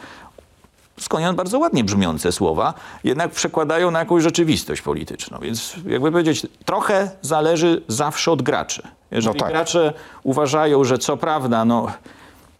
skądinąd 0.99 1.37
bardzo 1.37 1.59
ładnie 1.59 1.83
brzmiące 1.83 2.31
słowa, 2.31 2.73
jednak 3.03 3.31
przekładają 3.31 3.91
na 3.91 3.99
jakąś 3.99 4.23
rzeczywistość 4.23 4.81
polityczną. 4.81 5.39
Więc 5.41 5.75
jakby 5.85 6.11
powiedzieć, 6.11 6.47
trochę 6.65 7.11
zależy 7.21 7.81
zawsze 7.87 8.31
od 8.31 8.41
graczy. 8.41 8.81
Jeżeli 9.11 9.37
No 9.37 9.43
tak. 9.43 9.51
gracze 9.51 9.93
uważają, 10.23 10.83
że 10.83 10.97
co 10.97 11.17
prawda, 11.17 11.65
no, 11.65 11.87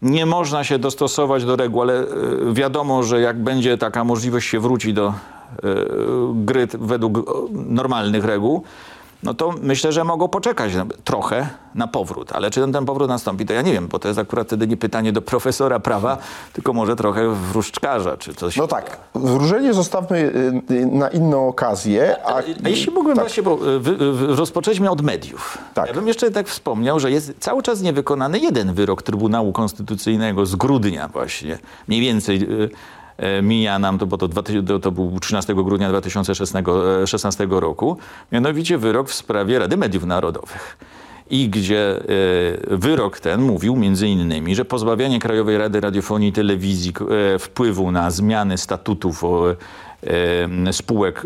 nie 0.02 0.26
można 0.26 0.64
się 0.64 0.80
dostosować 0.80 1.46
do 1.46 1.56
reguł, 1.56 1.82
ale 1.82 2.00
e, 2.00 2.06
wiadomo, 2.54 3.04
że 3.04 3.22
jak 3.22 3.44
będzie 3.44 3.78
taka 3.78 4.04
możliwość 4.04 4.50
się 4.50 4.60
wróci 4.60 4.94
do 4.94 5.08
e, 5.08 5.14
gry 6.34 6.68
według 6.74 7.18
normalnych 7.52 8.26
reguł, 8.26 8.64
no 9.24 9.34
to 9.34 9.54
myślę, 9.62 9.92
że 9.92 10.04
mogą 10.04 10.28
poczekać 10.28 10.72
trochę 11.04 11.50
na 11.76 11.88
powrót. 11.88 12.32
Ale 12.32 12.52
czy 12.52 12.62
ten, 12.62 12.74
ten 12.74 12.86
powrót 12.86 13.10
nastąpi, 13.10 13.46
to 13.46 13.54
ja 13.54 13.62
nie 13.62 13.74
wiem, 13.74 13.88
bo 13.88 14.00
to 14.00 14.08
jest 14.08 14.20
akurat 14.20 14.48
wtedy 14.48 14.68
nie 14.68 14.78
pytanie 14.78 15.14
do 15.14 15.22
profesora 15.22 15.80
prawa, 15.80 16.18
tylko 16.54 16.74
może 16.74 16.96
trochę 16.96 17.36
wróżczkarza, 17.36 18.18
czy 18.18 18.34
coś. 18.34 18.58
No 18.58 18.68
tak, 18.68 18.98
wróżenie 19.16 19.74
zostawmy 19.74 20.18
y, 20.18 20.74
y, 20.74 20.86
na 20.86 21.10
inną 21.10 21.48
okazję. 21.48 22.16
A, 22.26 22.36
A 22.64 22.70
jeśli 22.70 22.94
mógłbym 22.94 23.16
tak. 23.16 23.26
właśnie, 23.26 23.44
bo 23.44 23.60
y, 24.32 24.36
rozpoczęliśmy 24.36 24.90
od 24.90 25.02
mediów. 25.02 25.58
Tak. 25.74 25.88
Ja 25.88 25.94
bym 25.94 26.08
jeszcze 26.08 26.32
tak 26.32 26.48
wspomniał, 26.48 27.00
że 27.00 27.12
jest 27.12 27.34
cały 27.40 27.64
czas 27.64 27.82
niewykonany 27.82 28.40
jeden 28.40 28.74
wyrok 28.74 29.02
Trybunału 29.02 29.54
Konstytucyjnego 29.54 30.46
z 30.46 30.56
grudnia 30.56 31.08
właśnie. 31.08 31.58
Mniej 31.88 32.02
więcej 32.02 32.48
mija 33.44 33.80
nam 33.80 33.98
to, 33.98 34.06
bo 34.06 34.18
to, 34.18 34.28
2000 34.28 34.80
to, 34.80 34.92
był 34.92 35.20
13 35.20 35.56
grudnia 35.56 35.90
2016 35.90 37.48
roku, 37.50 37.98
mianowicie 38.32 38.78
wyrok 38.78 39.10
w 39.10 39.14
sprawie 39.14 39.60
Rady 39.60 39.78
Mediów 39.78 40.06
Narodowych. 40.06 40.78
I 41.30 41.50
gdzie 41.50 42.00
e, 42.00 42.78
wyrok 42.78 43.20
ten 43.20 43.42
mówił 43.42 43.76
między 43.76 44.08
innymi, 44.08 44.56
że 44.56 44.66
pozbawianie 44.66 45.20
Krajowej 45.20 45.58
Rady 45.58 45.80
Radiofonii 45.82 46.30
i 46.30 46.34
Telewizji 46.34 46.94
e, 47.36 47.40
wpływu 47.40 47.92
na 47.92 48.12
zmiany 48.12 48.58
statutów 48.58 49.24
e, 50.04 50.74
spółek 50.74 51.26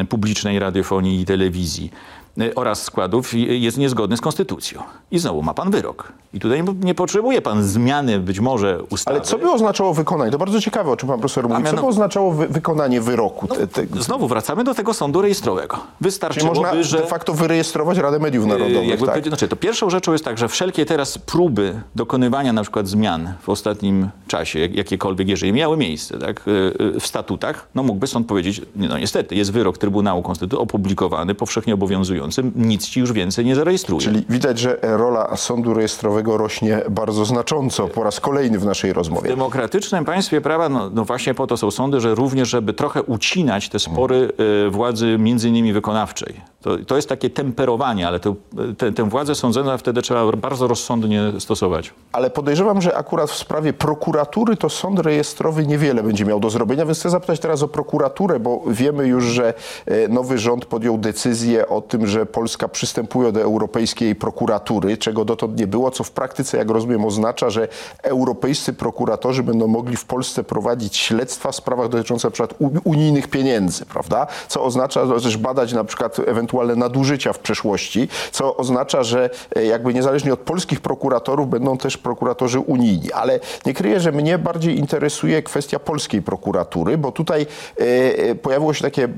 e, 0.00 0.04
publicznej 0.04 0.58
radiofonii 0.58 1.20
i 1.20 1.24
telewizji 1.24 1.90
e, 1.92 2.19
oraz 2.54 2.82
składów 2.82 3.34
i- 3.34 3.62
jest 3.62 3.78
niezgodny 3.78 4.16
z 4.16 4.20
konstytucją. 4.20 4.82
I 5.10 5.18
znowu 5.18 5.42
ma 5.42 5.54
pan 5.54 5.70
wyrok. 5.70 6.12
I 6.34 6.40
tutaj 6.40 6.62
nie- 6.82 6.94
potrzebuje 6.94 7.42
pan 7.42 7.64
zmiany 7.64 8.18
być 8.20 8.40
może 8.40 8.82
ustawy. 8.90 9.16
Ale 9.16 9.24
co 9.26 9.38
by 9.38 9.50
oznaczało 9.50 9.94
wykonanie? 9.94 10.30
To 10.30 10.38
bardzo 10.38 10.60
ciekawe, 10.60 10.90
o 10.90 10.96
czym 10.96 11.08
pan 11.08 11.18
profesor 11.18 11.48
mówi. 11.48 11.64
Co 11.64 11.76
by 11.76 11.86
oznaczało 11.86 12.32
wy, 12.32 12.48
wykonanie 12.48 13.00
wyroku? 13.00 13.46
Te, 13.46 13.66
te, 13.66 13.86
Znowu 14.00 14.28
wracamy 14.28 14.64
do 14.64 14.74
tego 14.74 14.94
sądu 14.94 15.22
rejestrowego. 15.22 15.76
czyli 15.76 15.86
Wystarczyłoby, 16.00 16.60
można 16.60 16.82
że... 16.82 16.98
de 16.98 17.06
facto 17.06 17.34
wyrejestrować 17.34 17.98
Radę 17.98 18.18
Mediów 18.18 18.46
Narodowych, 18.46 18.88
Jakby 18.88 19.06
tak? 19.06 19.28
znaczy, 19.28 19.48
to 19.48 19.56
pierwszą 19.56 19.90
rzeczą 19.90 20.12
jest 20.12 20.24
tak, 20.24 20.38
że 20.38 20.48
wszelkie 20.48 20.86
teraz 20.86 21.18
próby 21.18 21.80
dokonywania 21.94 22.52
na 22.52 22.62
przykład 22.62 22.88
zmian 22.88 23.32
w 23.42 23.48
ostatnim 23.48 24.08
czasie, 24.28 24.58
jak, 24.58 24.74
jakiekolwiek, 24.74 25.28
jeżeli 25.28 25.52
miały 25.52 25.76
miejsce 25.76 26.18
tak, 26.18 26.48
y, 26.48 26.50
y, 26.96 27.00
w 27.00 27.06
statutach, 27.06 27.66
no 27.74 27.82
mógłby 27.82 28.06
sąd 28.06 28.26
powiedzieć, 28.26 28.62
no 28.76 28.98
niestety, 28.98 29.34
jest 29.34 29.52
wyrok 29.52 29.78
Trybunału 29.78 30.22
Konstytucyjnego 30.22 30.62
opublikowany, 30.62 31.34
powszechnie 31.34 31.74
obowiązujący, 31.74 32.19
nic 32.54 32.88
ci 32.88 33.00
już 33.00 33.12
więcej 33.12 33.44
nie 33.44 33.54
zarejestruje. 33.54 34.00
Czyli 34.00 34.24
widać, 34.28 34.58
że 34.58 34.78
rola 34.82 35.36
sądu 35.36 35.74
rejestrowego 35.74 36.36
rośnie 36.36 36.82
bardzo 36.90 37.24
znacząco 37.24 37.88
po 37.88 38.04
raz 38.04 38.20
kolejny 38.20 38.58
w 38.58 38.64
naszej 38.64 38.92
W 38.92 38.96
rozmowie. 38.96 39.28
demokratycznym 39.28 40.04
państwie 40.04 40.40
prawa, 40.40 40.68
no, 40.68 40.90
no 40.90 41.04
właśnie 41.04 41.34
po 41.34 41.46
to 41.46 41.56
są 41.56 41.70
sądy, 41.70 42.00
że 42.00 42.14
również, 42.14 42.48
żeby 42.48 42.72
trochę 42.72 43.02
ucinać 43.02 43.68
te 43.68 43.78
spory 43.78 44.32
y, 44.66 44.70
władzy 44.70 45.16
między 45.18 45.48
innymi 45.48 45.72
wykonawczej. 45.72 46.40
To, 46.62 46.76
to 46.86 46.96
jest 46.96 47.08
takie 47.08 47.30
temperowanie, 47.30 48.08
ale 48.08 48.20
to, 48.20 48.34
te, 48.78 48.92
tę 48.92 49.08
władzę 49.08 49.34
sądzoną 49.34 49.78
wtedy 49.78 50.02
trzeba 50.02 50.32
bardzo 50.32 50.66
rozsądnie 50.66 51.32
stosować. 51.38 51.94
Ale 52.12 52.30
podejrzewam, 52.30 52.82
że 52.82 52.96
akurat 52.96 53.30
w 53.30 53.36
sprawie 53.36 53.72
prokuratury 53.72 54.56
to 54.56 54.68
sąd 54.68 54.98
rejestrowy 54.98 55.66
niewiele 55.66 56.02
będzie 56.02 56.24
miał 56.24 56.40
do 56.40 56.50
zrobienia, 56.50 56.86
więc 56.86 56.98
chcę 56.98 57.10
zapytać 57.10 57.40
teraz 57.40 57.62
o 57.62 57.68
prokuraturę, 57.68 58.40
bo 58.40 58.62
wiemy 58.66 59.06
już, 59.06 59.24
że 59.24 59.54
e, 59.86 60.08
nowy 60.08 60.38
rząd 60.38 60.64
podjął 60.64 60.98
decyzję 60.98 61.68
o 61.68 61.80
tym, 61.80 62.06
że 62.10 62.26
Polska 62.26 62.68
przystępuje 62.68 63.32
do 63.32 63.40
europejskiej 63.40 64.14
prokuratury, 64.14 64.96
czego 64.96 65.24
dotąd 65.24 65.58
nie 65.58 65.66
było, 65.66 65.90
co 65.90 66.04
w 66.04 66.10
praktyce, 66.10 66.58
jak 66.58 66.70
rozumiem, 66.70 67.04
oznacza, 67.04 67.50
że 67.50 67.68
europejscy 68.02 68.72
prokuratorzy 68.72 69.42
będą 69.42 69.66
mogli 69.66 69.96
w 69.96 70.04
Polsce 70.04 70.44
prowadzić 70.44 70.96
śledztwa 70.96 71.52
w 71.52 71.56
sprawach 71.56 71.88
dotyczących 71.88 72.30
u- 72.58 72.70
unijnych 72.84 73.28
pieniędzy, 73.28 73.86
prawda? 73.86 74.26
Co 74.48 74.62
oznacza 74.64 75.06
też 75.06 75.36
badać 75.36 75.72
na 75.72 75.84
przykład 75.84 76.18
ewentualne 76.18 76.76
nadużycia 76.76 77.32
w 77.32 77.38
przeszłości, 77.38 78.08
co 78.32 78.56
oznacza, 78.56 79.02
że 79.02 79.30
e, 79.56 79.64
jakby 79.64 79.94
niezależnie 79.94 80.32
od 80.32 80.40
polskich 80.40 80.80
prokuratorów 80.80 81.48
będą 81.50 81.78
też 81.78 81.96
prokuratorzy 81.96 82.60
unijni. 82.60 83.12
Ale 83.12 83.40
nie 83.66 83.74
kryję, 83.74 84.00
że 84.00 84.12
mnie 84.12 84.38
bardziej 84.38 84.78
interesuje 84.78 85.42
kwestia 85.42 85.78
polskiej 85.78 86.22
prokuratury, 86.22 86.98
bo 86.98 87.12
tutaj 87.12 87.46
e, 87.80 87.84
e, 88.18 88.34
pojawiło 88.34 88.74
się 88.74 88.82
takie 88.82 89.08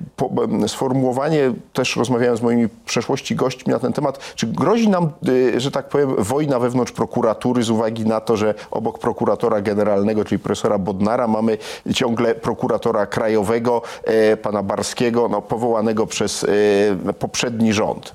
sformułowanie, 0.66 1.52
też 1.72 1.96
rozmawiałem 1.96 2.36
z 2.36 2.42
moimi 2.42 2.68
przeszłości 2.86 3.34
gośćmi 3.34 3.72
na 3.72 3.78
ten 3.78 3.92
temat, 3.92 4.34
czy 4.34 4.46
grozi 4.46 4.88
nam, 4.88 5.10
e, 5.54 5.60
że 5.60 5.70
tak 5.70 5.88
powiem, 5.88 6.14
wojna 6.18 6.58
wewnątrz 6.58 6.92
prokuratury 6.92 7.62
z 7.62 7.70
uwagi 7.70 8.06
na 8.06 8.20
to, 8.20 8.36
że 8.36 8.54
obok 8.70 8.98
prokuratora 8.98 9.60
generalnego, 9.60 10.24
czyli 10.24 10.38
profesora 10.38 10.78
Bodnara, 10.78 11.28
mamy 11.28 11.58
ciągle 11.94 12.34
prokuratora 12.34 13.06
krajowego, 13.06 13.82
e, 14.04 14.36
pana 14.36 14.62
Barskiego, 14.62 15.28
no, 15.28 15.42
powołanego 15.42 16.06
przez 16.06 16.44
e, 16.44 17.12
poprzedni 17.12 17.72
rząd. 17.72 18.14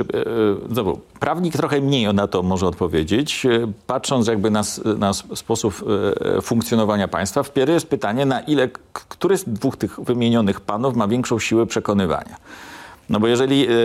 E, 0.00 0.04
znowu, 0.70 1.00
prawnik 1.20 1.56
trochę 1.56 1.80
mniej 1.80 2.14
na 2.14 2.26
to 2.26 2.42
może 2.42 2.66
odpowiedzieć. 2.66 3.46
Patrząc 3.86 4.26
jakby 4.26 4.50
na, 4.50 4.62
na 4.98 5.12
sposób 5.12 5.84
funkcjonowania 6.42 7.08
państwa, 7.08 7.42
wpierw 7.42 7.70
jest 7.70 7.86
pytanie, 7.86 8.26
na 8.26 8.40
ile 8.40 8.68
który 8.92 9.38
z 9.38 9.44
dwóch 9.44 9.76
tych 9.76 10.00
wymienionych 10.00 10.60
panów 10.60 10.96
ma 10.96 11.08
większą 11.08 11.38
siłę 11.38 11.66
przekonywania. 11.66 12.36
No 13.08 13.20
bo 13.20 13.26
jeżeli 13.26 13.66
e, 13.66 13.70
e, 13.70 13.76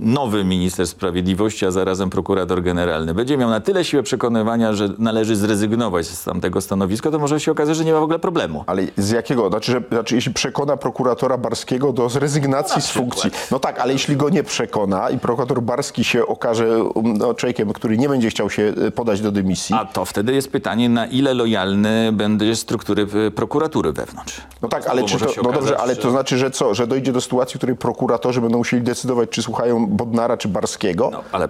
nowy 0.00 0.44
minister 0.44 0.86
sprawiedliwości, 0.86 1.66
a 1.66 1.70
zarazem 1.70 2.10
prokurator 2.10 2.62
generalny 2.62 3.14
będzie 3.14 3.36
miał 3.36 3.50
na 3.50 3.60
tyle 3.60 3.84
siłę 3.84 4.02
przekonywania, 4.02 4.72
że 4.72 4.88
należy 4.98 5.36
zrezygnować 5.36 6.06
z 6.06 6.24
tamtego 6.24 6.60
stanowiska, 6.60 7.10
to 7.10 7.18
może 7.18 7.40
się 7.40 7.52
okazać, 7.52 7.76
że 7.76 7.84
nie 7.84 7.92
ma 7.92 8.00
w 8.00 8.02
ogóle 8.02 8.18
problemu. 8.18 8.64
Ale 8.66 8.82
z 8.96 9.10
jakiego? 9.10 9.48
Znaczy, 9.48 9.72
że, 9.72 9.82
znaczy 9.92 10.14
jeśli 10.14 10.34
przekona 10.34 10.76
prokuratora 10.76 11.38
Barskiego 11.38 11.92
do 11.92 12.08
zrezygnacji 12.08 12.82
z 12.82 12.90
funkcji. 12.90 13.30
No 13.50 13.58
tak, 13.58 13.78
ale 13.78 13.92
jeśli 13.92 14.16
go 14.16 14.28
nie 14.28 14.42
przekona 14.42 15.10
i 15.10 15.18
prokurator 15.18 15.62
Barski 15.62 16.04
się 16.04 16.26
okaże 16.26 16.82
um, 16.82 17.18
no, 17.18 17.34
człowiekiem, 17.34 17.72
który 17.72 17.98
nie 17.98 18.08
będzie 18.08 18.30
chciał 18.30 18.50
się 18.50 18.72
e, 18.86 18.90
podać 18.90 19.20
do 19.20 19.32
dymisji, 19.32 19.74
A 19.74 19.84
to 19.84 20.04
wtedy 20.04 20.32
jest 20.32 20.52
pytanie, 20.52 20.88
na 20.88 21.06
ile 21.06 21.34
lojalny 21.34 22.12
będzie 22.12 22.56
struktury 22.56 23.06
prokuratury 23.34 23.92
wewnątrz. 23.92 24.40
No 24.62 24.68
tak, 24.68 24.86
ale 24.86 25.02
to, 25.02 25.42
no 25.42 25.52
dobrze, 25.52 25.78
ale 25.78 25.96
to 25.96 26.10
znaczy, 26.10 26.38
że 26.38 26.50
co? 26.50 26.74
Że 26.74 26.86
dojdzie 26.86 27.12
do 27.12 27.20
sytuacji, 27.20 27.60
której 27.66 27.78
prokuratorzy 27.78 28.40
będą 28.40 28.58
musieli 28.58 28.82
decydować, 28.82 29.30
czy 29.30 29.42
słuchają 29.42 29.86
Bodnara, 29.86 30.36
czy 30.36 30.48
Barskiego? 30.48 31.08
No, 31.12 31.22
ale 31.32 31.48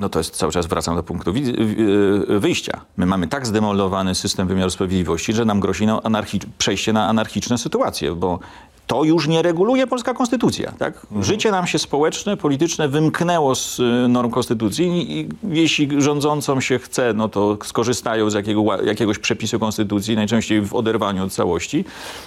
no, 0.00 0.08
to 0.08 0.18
jest 0.18 0.36
cały 0.36 0.52
czas 0.52 0.66
wracam 0.66 0.96
do 0.96 1.02
punktu 1.02 1.32
wy- 1.32 2.40
wyjścia. 2.40 2.80
My 2.96 3.06
mamy 3.06 3.28
tak 3.28 3.46
zdemolowany 3.46 4.14
system 4.14 4.48
wymiaru 4.48 4.70
sprawiedliwości, 4.70 5.32
że 5.32 5.44
nam 5.44 5.60
grozi 5.60 5.86
no, 5.86 6.00
anarchi- 6.00 6.46
przejście 6.58 6.92
na 6.92 7.08
anarchiczne 7.08 7.58
sytuacje, 7.58 8.14
bo 8.14 8.38
to 8.86 9.04
już 9.04 9.28
nie 9.28 9.42
reguluje 9.42 9.86
polska 9.86 10.14
konstytucja. 10.14 10.72
Tak? 10.78 10.94
Mhm. 10.96 11.22
Życie 11.22 11.50
nam 11.50 11.66
się 11.66 11.78
społeczne, 11.78 12.36
polityczne 12.36 12.88
wymknęło 12.88 13.54
z 13.54 13.80
y, 13.80 14.08
norm 14.08 14.30
konstytucji 14.30 15.18
i, 15.20 15.28
jeśli 15.48 16.02
rządzącom 16.02 16.60
się 16.60 16.78
chce, 16.78 17.12
no 17.14 17.28
to 17.28 17.58
skorzystają 17.64 18.30
z 18.30 18.34
jakiego, 18.34 18.82
jakiegoś 18.82 19.18
przepisu 19.18 19.58
konstytucji, 19.58 20.16
najczęściej 20.16 20.60
w 20.60 20.74
oderwaniu 20.74 21.24
od 21.24 21.32
całości 21.32 21.84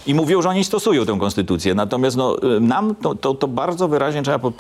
i 0.08 0.14
mówią, 0.14 0.42
że 0.42 0.50
oni 0.50 0.64
stosują 0.64 1.06
tę 1.06 1.18
konstytucję. 1.20 1.76
Natomiast 1.76 2.18
no, 2.18 2.38
y, 2.56 2.60
nam 2.60 2.96
to, 2.96 3.16
to, 3.16 3.34
to 3.34 3.48
bardzo 3.48 3.88
wyraźnie 3.88 4.24
trzeba 4.24 4.48
y, 4.48 4.52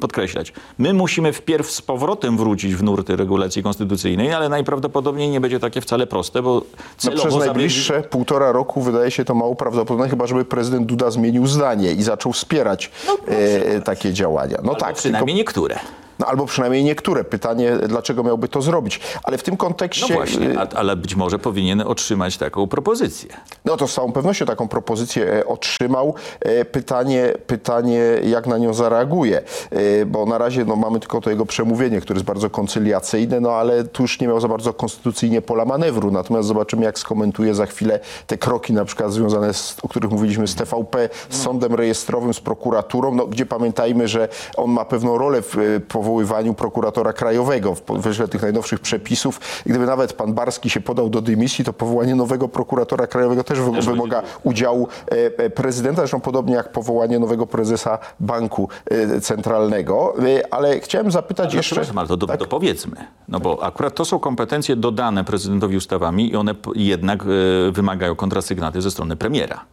podkreślać. 0.00 0.52
My 0.78 0.94
musimy 0.94 1.32
wpierw 1.32 1.70
z 1.70 1.82
powrotem 1.82 2.36
wrócić 2.36 2.74
w 2.74 2.82
nurty 2.82 3.16
regulacji 3.16 3.62
konstytucyjnej, 3.62 4.32
ale 4.32 4.48
najprawdopodobniej 4.48 5.30
nie 5.30 5.40
będzie 5.40 5.60
takie 5.60 5.80
wcale 5.80 6.06
proste, 6.06 6.42
bo 6.42 6.62
No 7.04 7.10
przez 7.12 7.36
najbliższe 7.36 8.02
półtora 8.02 8.52
roku 8.52 8.80
wydaje 8.82 9.10
się 9.10 9.24
to 9.24 9.34
mało 9.34 9.54
prawdopodobne, 9.54 10.08
chyba 10.08 10.26
żeby 10.26 10.44
prezydent 10.44 10.86
Duda 10.86 11.10
zmienił 11.18 11.46
zdanie 11.46 11.92
i 11.92 12.02
zaczął 12.02 12.32
wspierać 12.32 12.90
e, 13.28 13.80
takie 13.80 14.12
działania. 14.12 14.56
No 14.56 14.70
Albo 14.70 14.74
tak, 14.74 14.88
tylko, 14.88 14.98
przynajmniej 14.98 15.36
niektóre. 15.36 15.78
No, 16.18 16.26
albo 16.26 16.46
przynajmniej 16.46 16.84
niektóre. 16.84 17.24
Pytanie, 17.24 17.72
dlaczego 17.88 18.22
miałby 18.22 18.48
to 18.48 18.62
zrobić? 18.62 19.00
Ale 19.22 19.38
w 19.38 19.42
tym 19.42 19.54
No 19.54 19.58
kontekście... 19.58 20.14
właśnie, 20.14 20.50
e, 20.50 20.60
a, 20.60 20.66
ale 20.76 20.96
być 20.96 21.14
może 21.16 21.38
powinien 21.38 21.80
otrzymać 21.80 22.36
taką 22.36 22.66
propozycję. 22.66 23.28
No 23.64 23.76
to 23.76 23.88
z 23.88 23.94
całą 23.94 24.12
pewnością 24.12 24.46
taką 24.46 24.68
propozycję 24.68 25.32
e, 25.34 25.46
otrzymał. 25.46 26.14
E, 26.40 26.64
Pytanie, 26.64 27.32
pytanie 27.46 28.00
jak 28.26 28.46
na 28.46 28.58
nią 28.58 28.74
zareaguje, 28.74 29.42
E, 29.70 30.06
bo 30.06 30.26
na 30.26 30.38
razie 30.38 30.64
no, 30.64 30.76
mamy 30.76 31.00
tylko 31.00 31.20
to 31.20 31.30
jego 31.30 31.46
przemówienie, 31.46 32.00
które 32.00 32.16
jest 32.16 32.26
bardzo 32.26 32.50
koncyliacyjne, 32.50 33.40
no 33.40 33.50
ale 33.52 33.84
tu 33.84 34.02
już 34.02 34.20
nie 34.20 34.28
miał 34.28 34.40
za 34.40 34.48
bardzo 34.48 34.72
konstytucyjnie 34.74 35.42
pola 35.42 35.64
manewru. 35.64 36.10
Natomiast 36.10 36.48
zobaczymy, 36.48 36.84
jak 36.84 36.98
skomentuje 36.98 37.54
za 37.54 37.66
chwilę 37.66 38.00
te 38.26 38.38
kroki 38.38 38.72
na 38.72 38.84
przykład 38.84 39.12
związane, 39.12 39.54
z, 39.54 39.76
o 39.82 39.88
których 39.88 40.10
mówiliśmy, 40.10 40.46
z 40.48 40.54
TVP, 40.54 41.08
z 41.30 41.42
sądem 41.42 41.74
rejestrowym, 41.74 42.34
z 42.34 42.40
prokuraturą, 42.40 43.14
no, 43.14 43.26
gdzie 43.26 43.46
pamiętajmy, 43.46 44.08
że 44.08 44.28
on 44.56 44.70
ma 44.70 44.84
pewną 44.84 45.18
rolę 45.18 45.42
w 45.42 45.58
e, 45.58 45.80
powoływaniu 46.12 46.54
prokuratora 46.54 47.12
krajowego 47.12 47.74
w 47.74 47.82
wyśle 48.00 48.28
tych 48.28 48.42
najnowszych 48.42 48.80
przepisów. 48.80 49.40
Gdyby 49.66 49.86
nawet 49.86 50.12
pan 50.12 50.34
Barski 50.34 50.70
się 50.70 50.80
podał 50.80 51.08
do 51.10 51.20
dymisji, 51.22 51.64
to 51.64 51.72
powołanie 51.72 52.14
nowego 52.14 52.48
prokuratora 52.48 53.06
krajowego 53.06 53.44
też 53.44 53.60
wy- 53.60 53.80
wymaga 53.82 54.22
udziału 54.44 54.88
e, 55.10 55.14
e, 55.38 55.50
prezydenta, 55.50 56.00
zresztą 56.02 56.20
podobnie 56.20 56.54
jak 56.54 56.72
powołanie 56.72 57.18
nowego 57.18 57.46
prezesa 57.46 57.98
banku 58.20 58.68
e, 58.90 59.20
centralnego. 59.20 60.14
Ale 60.50 60.80
chciałem 60.80 61.10
zapytać 61.10 61.54
jeszcze... 61.54 61.74
Przepraszam, 61.74 61.98
ale 61.98 62.08
to 62.08 62.16
do, 62.16 62.26
Tak? 62.26 62.40
dopowiedzmy. 62.40 62.96
No 63.28 63.40
bo 63.40 63.62
akurat 63.62 63.94
to 63.94 64.04
są 64.04 64.18
kompetencje 64.18 64.76
dodane 64.76 65.24
prezydentowi 65.24 65.76
ustawami 65.76 66.30
i 66.32 66.36
one 66.36 66.54
jednak 66.74 67.24
wymagają 67.72 68.16
kontrasygnaty 68.16 68.82
ze 68.82 68.90
strony 68.90 69.16
premiera. 69.16 69.64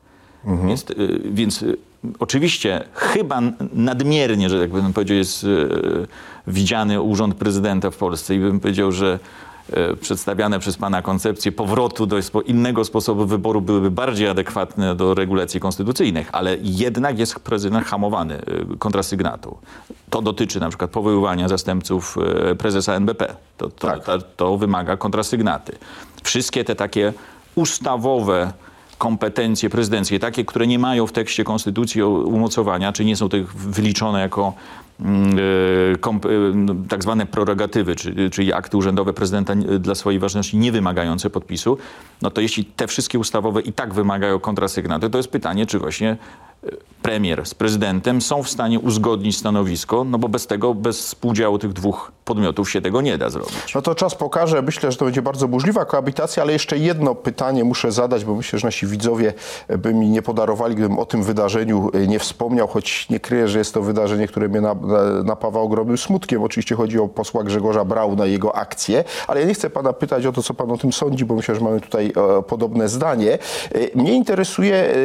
Mhm. 0.46 0.68
Więc, 0.68 0.86
e, 0.92 0.94
więc 1.26 1.64
e, 1.64 1.66
oczywiście 2.20 2.84
chyba 2.94 3.42
nadmiernie, 3.74 4.50
że 4.50 4.62
tak 4.62 4.72
bym 4.72 4.94
powiedział, 4.94 5.18
jest 5.18 5.44
e, 5.44 5.48
widziany 6.48 7.02
urząd 7.02 7.36
prezydenta 7.36 7.92
w 7.92 7.98
Polsce 7.98 8.36
i 8.36 8.40
bym 8.40 8.60
powiedział, 8.60 8.92
że 8.92 9.20
przedstawiane 10.02 10.60
przez 10.60 10.78
pana 10.78 11.02
koncepcje 11.02 11.52
powrotu 11.52 12.06
do 12.06 12.18
innego 12.46 12.86
sposobu 12.86 13.26
wyboru 13.26 13.62
byłyby 13.62 13.92
bardziej 13.92 14.28
adekwatne 14.28 14.96
do 14.96 15.14
regulacji 15.14 15.60
konstytucyjnych, 15.60 16.30
ale 16.32 16.58
jednak 16.62 17.20
jest 17.20 17.40
prezydent 17.40 17.86
hamowany 17.86 18.42
kontrasygnatą. 18.80 19.58
To 20.10 20.22
dotyczy 20.22 20.60
na 20.60 20.70
przykład 20.70 20.92
powoływania 20.92 21.48
zastępców 21.48 22.18
prezesa 22.58 22.94
NBP. 22.94 23.36
To, 23.58 23.70
to, 23.70 23.88
Tak. 23.88 24.04
to, 24.04 24.20
to 24.22 24.58
wymaga 24.58 24.98
kontrasygnaty. 24.98 25.76
Wszystkie 26.24 26.64
te 26.64 26.76
takie 26.76 27.14
ustawowe 27.56 28.54
kompetencje 28.98 29.70
prezydenckie, 29.70 30.20
takie, 30.20 30.46
które 30.46 30.68
nie 30.68 30.80
mają 30.80 31.08
w 31.08 31.12
tekście 31.12 31.44
konstytucji 31.44 32.04
umocowania, 32.04 32.94
czy 32.94 33.06
nie 33.06 33.16
są 33.16 33.30
tych 33.30 33.56
wyliczone 33.56 34.20
jako 34.20 34.54
mm, 35.00 35.38
e, 36.04 36.30
e, 36.30 36.56
no, 36.56 36.76
tak 36.90 37.04
zwane 37.04 37.26
prerogatywy, 37.26 37.96
czy, 37.96 38.30
czyli 38.30 38.54
akty 38.54 38.78
urzędowe 38.78 39.14
prezydenta 39.14 39.56
dla 39.80 39.96
swojej 39.96 40.20
ważności 40.20 40.58
nie 40.58 40.72
wymagające 40.72 41.30
podpisu, 41.30 41.78
no 42.22 42.32
to 42.32 42.42
jeśli 42.42 42.66
te 42.66 42.88
wszystkie 42.88 43.20
ustawowe 43.20 43.62
i 43.62 43.74
tak 43.74 43.94
wymagają 43.94 44.40
kontrasygnaty, 44.40 45.10
to 45.10 45.18
jest 45.18 45.30
pytanie, 45.30 45.66
czy 45.66 45.80
właśnie 45.80 46.18
premier 47.06 47.46
z 47.46 47.54
prezydentem 47.54 48.22
są 48.22 48.44
w 48.44 48.50
stanie 48.50 48.80
uzgodnić 48.80 49.38
stanowisko, 49.38 50.04
no 50.04 50.18
bo 50.18 50.30
bez 50.30 50.48
tego, 50.48 50.74
bez 50.74 51.00
współdziału 51.00 51.60
tych 51.60 51.74
dwóch 51.74 52.12
podmiotów 52.26 52.72
się 52.72 52.82
tego 52.82 53.02
nie 53.02 53.18
da 53.18 53.30
zrobić. 53.30 53.76
No 53.76 53.82
to 53.82 53.96
czas 53.96 54.16
pokaże. 54.16 54.62
Myślę, 54.62 54.92
że 54.92 54.98
to 54.98 55.06
będzie 55.06 55.22
bardzo 55.22 55.48
burzliwa 55.48 55.86
koabitacja, 55.86 56.44
ale 56.44 56.54
jeszcze 56.54 56.78
jedno 56.78 57.16
pytanie 57.16 57.64
muszę 57.64 57.92
zadać, 57.92 58.26
bo 58.26 58.36
myślę, 58.36 58.60
że 58.60 58.68
nasi 58.68 58.88
widzowie 58.88 59.34
by 59.78 59.94
mi 59.94 60.10
nie 60.10 60.22
podarowali, 60.22 60.76
gdybym 60.76 61.00
o 61.00 61.06
tym 61.06 61.24
wydarzeniu 61.24 61.92
e, 61.94 62.08
nie 62.08 62.20
wspomniał, 62.20 62.68
choć 62.68 63.10
nie 63.10 63.20
kryję, 63.20 63.48
że 63.48 63.60
jest 63.60 63.74
to 63.74 63.82
wydarzenie, 63.82 64.28
które 64.28 64.50
mnie 64.50 64.62
na, 64.62 64.74
na, 64.74 65.24
napawa 65.24 65.60
ogromnym 65.60 65.98
smutkiem. 65.98 66.44
Oczywiście 66.44 66.76
chodzi 66.76 67.00
o 67.00 67.08
posła 67.08 67.44
Grzegorza 67.44 67.86
Brauna 67.86 68.26
i 68.26 68.32
jego 68.32 68.56
akcję, 68.56 69.04
ale 69.28 69.42
ja 69.42 69.48
nie 69.48 69.54
chcę 69.54 69.70
pana 69.70 69.94
pytać 69.94 70.26
o 70.26 70.32
to, 70.32 70.44
co 70.44 70.54
pan 70.54 70.72
o 70.72 70.78
tym 70.78 70.94
sądzi, 70.94 71.26
bo 71.26 71.36
myślę, 71.36 71.56
że 71.56 71.62
mamy 71.62 71.82
tutaj 71.82 72.14
e, 72.40 72.44
podobne 72.44 72.90
zdanie. 72.90 73.34
E, 73.34 73.98
mnie 73.98 74.14
interesuje, 74.14 74.96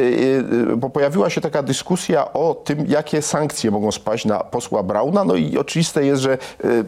bo 0.77 0.89
pojawiła 0.89 1.29
się 1.29 1.41
taka 1.41 1.50
dyskusja 1.63 2.33
o 2.33 2.55
tym, 2.55 2.85
jakie 2.87 3.21
sankcje 3.21 3.71
mogą 3.71 3.91
spaść 3.91 4.25
na 4.25 4.39
posła 4.39 4.83
Brauna, 4.83 5.23
no 5.23 5.35
i 5.35 5.57
oczywiste 5.57 6.05
jest, 6.05 6.21
że 6.21 6.33
e, 6.33 6.37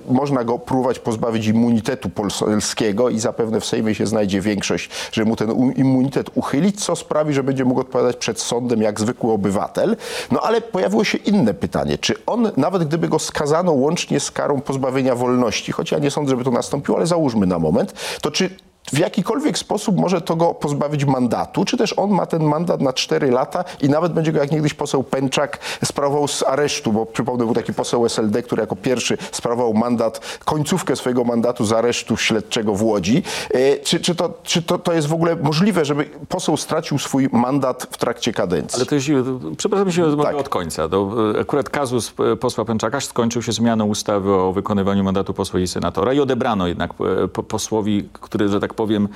można 0.09 0.43
go 0.43 0.59
próbować 0.59 0.99
pozbawić 0.99 1.47
immunitetu 1.47 2.09
polskiego 2.09 3.09
i 3.09 3.19
zapewne 3.19 3.59
w 3.59 3.65
Sejmie 3.65 3.95
się 3.95 4.07
znajdzie 4.07 4.41
większość, 4.41 4.89
że 5.11 5.25
mu 5.25 5.35
ten 5.35 5.73
immunitet 5.75 6.29
uchylić, 6.35 6.85
co 6.85 6.95
sprawi, 6.95 7.33
że 7.33 7.43
będzie 7.43 7.65
mógł 7.65 7.79
odpowiadać 7.79 8.15
przed 8.15 8.39
sądem 8.39 8.81
jak 8.81 8.99
zwykły 8.99 9.31
obywatel. 9.31 9.97
No 10.31 10.41
ale 10.41 10.61
pojawiło 10.61 11.03
się 11.03 11.17
inne 11.17 11.53
pytanie, 11.53 11.97
czy 11.97 12.25
on, 12.25 12.51
nawet 12.57 12.83
gdyby 12.83 13.07
go 13.07 13.19
skazano 13.19 13.71
łącznie 13.71 14.19
z 14.19 14.31
karą 14.31 14.61
pozbawienia 14.61 15.15
wolności, 15.15 15.71
choć 15.71 15.91
ja 15.91 15.99
nie 15.99 16.11
sądzę, 16.11 16.29
żeby 16.29 16.43
to 16.43 16.51
nastąpiło, 16.51 16.97
ale 16.97 17.07
załóżmy 17.07 17.47
na 17.47 17.59
moment, 17.59 17.93
to 18.21 18.31
czy 18.31 18.49
w 18.91 18.97
jakikolwiek 18.97 19.57
sposób 19.57 19.97
może 19.97 20.21
to 20.21 20.35
go 20.35 20.53
pozbawić 20.53 21.05
mandatu, 21.05 21.65
czy 21.65 21.77
też 21.77 21.93
on 21.97 22.11
ma 22.11 22.25
ten 22.25 22.43
mandat 22.43 22.81
na 22.81 22.93
4 22.93 23.31
lata 23.31 23.63
i 23.81 23.89
nawet 23.89 24.13
będzie 24.13 24.31
go 24.31 24.39
jak 24.39 24.51
niegdyś 24.51 24.73
poseł 24.73 25.03
Pęczak 25.03 25.59
sprawował 25.85 26.27
z 26.27 26.43
aresztu, 26.43 26.91
bo 26.93 27.05
przypomnę, 27.05 27.45
był 27.45 27.53
taki 27.53 27.73
poseł 27.73 28.05
SLD, 28.05 28.43
który 28.43 28.61
jako 28.61 28.75
pierwszy 28.75 29.17
sprawował 29.31 29.73
mandat, 29.73 30.39
końcówkę 30.45 30.95
swojego 30.95 31.23
mandatu 31.23 31.65
z 31.65 31.73
aresztu 31.73 32.17
śledczego 32.17 32.75
w 32.75 32.83
Łodzi. 32.83 33.23
E, 33.51 33.77
Czy, 33.77 33.99
czy, 33.99 34.15
to, 34.15 34.33
czy 34.43 34.61
to, 34.61 34.79
to 34.79 34.93
jest 34.93 35.07
w 35.07 35.13
ogóle 35.13 35.35
możliwe, 35.35 35.85
żeby 35.85 36.09
poseł 36.29 36.57
stracił 36.57 36.99
swój 36.99 37.29
mandat 37.31 37.87
w 37.91 37.97
trakcie 37.97 38.33
kadencji? 38.33 38.75
Ale 38.77 38.85
to 38.85 38.95
jeśli, 38.95 39.15
przepraszam, 39.57 39.87
jeśli 39.87 40.03
mogę 40.03 40.23
Tak. 40.23 40.35
od 40.35 40.49
końca. 40.49 40.89
To 40.89 41.09
e, 41.35 41.41
akurat 41.41 41.69
kazus 41.69 42.13
e, 42.33 42.35
posła 42.35 42.65
Pęczaka 42.65 43.01
skończył 43.01 43.41
się 43.41 43.51
zmianą 43.51 43.85
ustawy 43.85 44.33
o 44.33 44.53
wykonywaniu 44.53 45.03
mandatu 45.03 45.33
posła 45.33 45.59
i 45.59 45.67
senatora 45.67 46.13
i 46.13 46.19
odebrano 46.19 46.67
jednak 46.67 46.93
po- 47.33 47.43
posłowi, 47.43 48.09
który, 48.13 48.47
że 48.49 48.59
tak 48.59 48.72
powiem, 48.73 49.07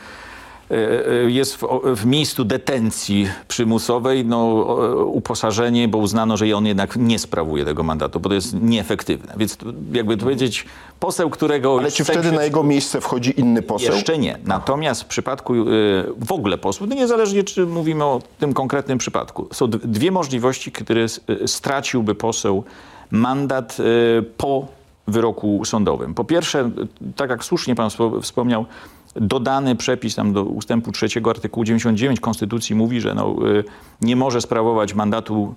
e, 0.71 0.75
e, 1.07 1.31
jest 1.31 1.55
w, 1.55 1.67
w 1.95 2.05
miejscu 2.05 2.45
detencji 2.45 3.29
przymusowej, 3.47 4.25
no, 4.25 4.45
uposażenie, 5.05 5.87
bo 5.87 5.97
uznano, 5.97 6.37
że 6.37 6.55
on 6.55 6.65
jednak 6.65 6.95
nie 6.95 7.19
sprawuje 7.19 7.65
tego 7.65 7.83
mandatu, 7.83 8.19
bo 8.19 8.29
to 8.29 8.35
jest 8.35 8.61
nieefektywne. 8.61 9.33
Więc 9.37 9.57
jakby 9.91 10.17
to 10.17 10.23
powiedzieć, 10.23 10.65
poseł, 10.99 11.29
którego... 11.29 11.77
Ale 11.79 11.91
czy 11.91 12.03
wtedy 12.03 12.31
na 12.31 12.43
jego 12.43 12.63
miejsce 12.63 13.01
wchodzi 13.01 13.39
inny 13.39 13.61
poseł? 13.61 13.95
Jeszcze 13.95 14.17
nie. 14.17 14.37
Natomiast 14.45 15.03
w 15.03 15.05
przypadku 15.05 15.53
y, 15.53 15.65
w 16.19 16.31
ogóle 16.31 16.57
posłów, 16.57 16.89
no 16.89 16.95
niezależnie 16.95 17.43
czy 17.43 17.65
mówimy 17.65 18.03
o 18.03 18.21
tym 18.39 18.53
konkretnym 18.53 18.97
przypadku, 18.97 19.47
są 19.51 19.69
dwie 19.69 20.11
możliwości, 20.11 20.71
które 20.71 21.05
straciłby 21.45 22.15
poseł 22.15 22.63
mandat 23.11 23.77
y, 23.79 24.23
po 24.37 24.67
wyroku 25.07 25.65
sądowym. 25.65 26.13
Po 26.13 26.23
pierwsze, 26.23 26.71
tak 27.15 27.29
jak 27.29 27.43
słusznie 27.43 27.75
pan 27.75 27.89
wspo- 27.89 28.21
wspomniał, 28.21 28.65
dodany 29.21 29.75
przepis 29.75 30.15
tam 30.15 30.33
do 30.33 30.43
ustępu 30.43 30.91
trzeciego 30.91 31.29
artykułu 31.29 31.63
99 31.63 32.19
Konstytucji 32.19 32.75
mówi, 32.75 33.01
że 33.01 33.15
no, 33.15 33.35
y, 33.47 33.63
nie 34.01 34.15
może 34.15 34.41
sprawować 34.41 34.93
mandatu 34.93 35.55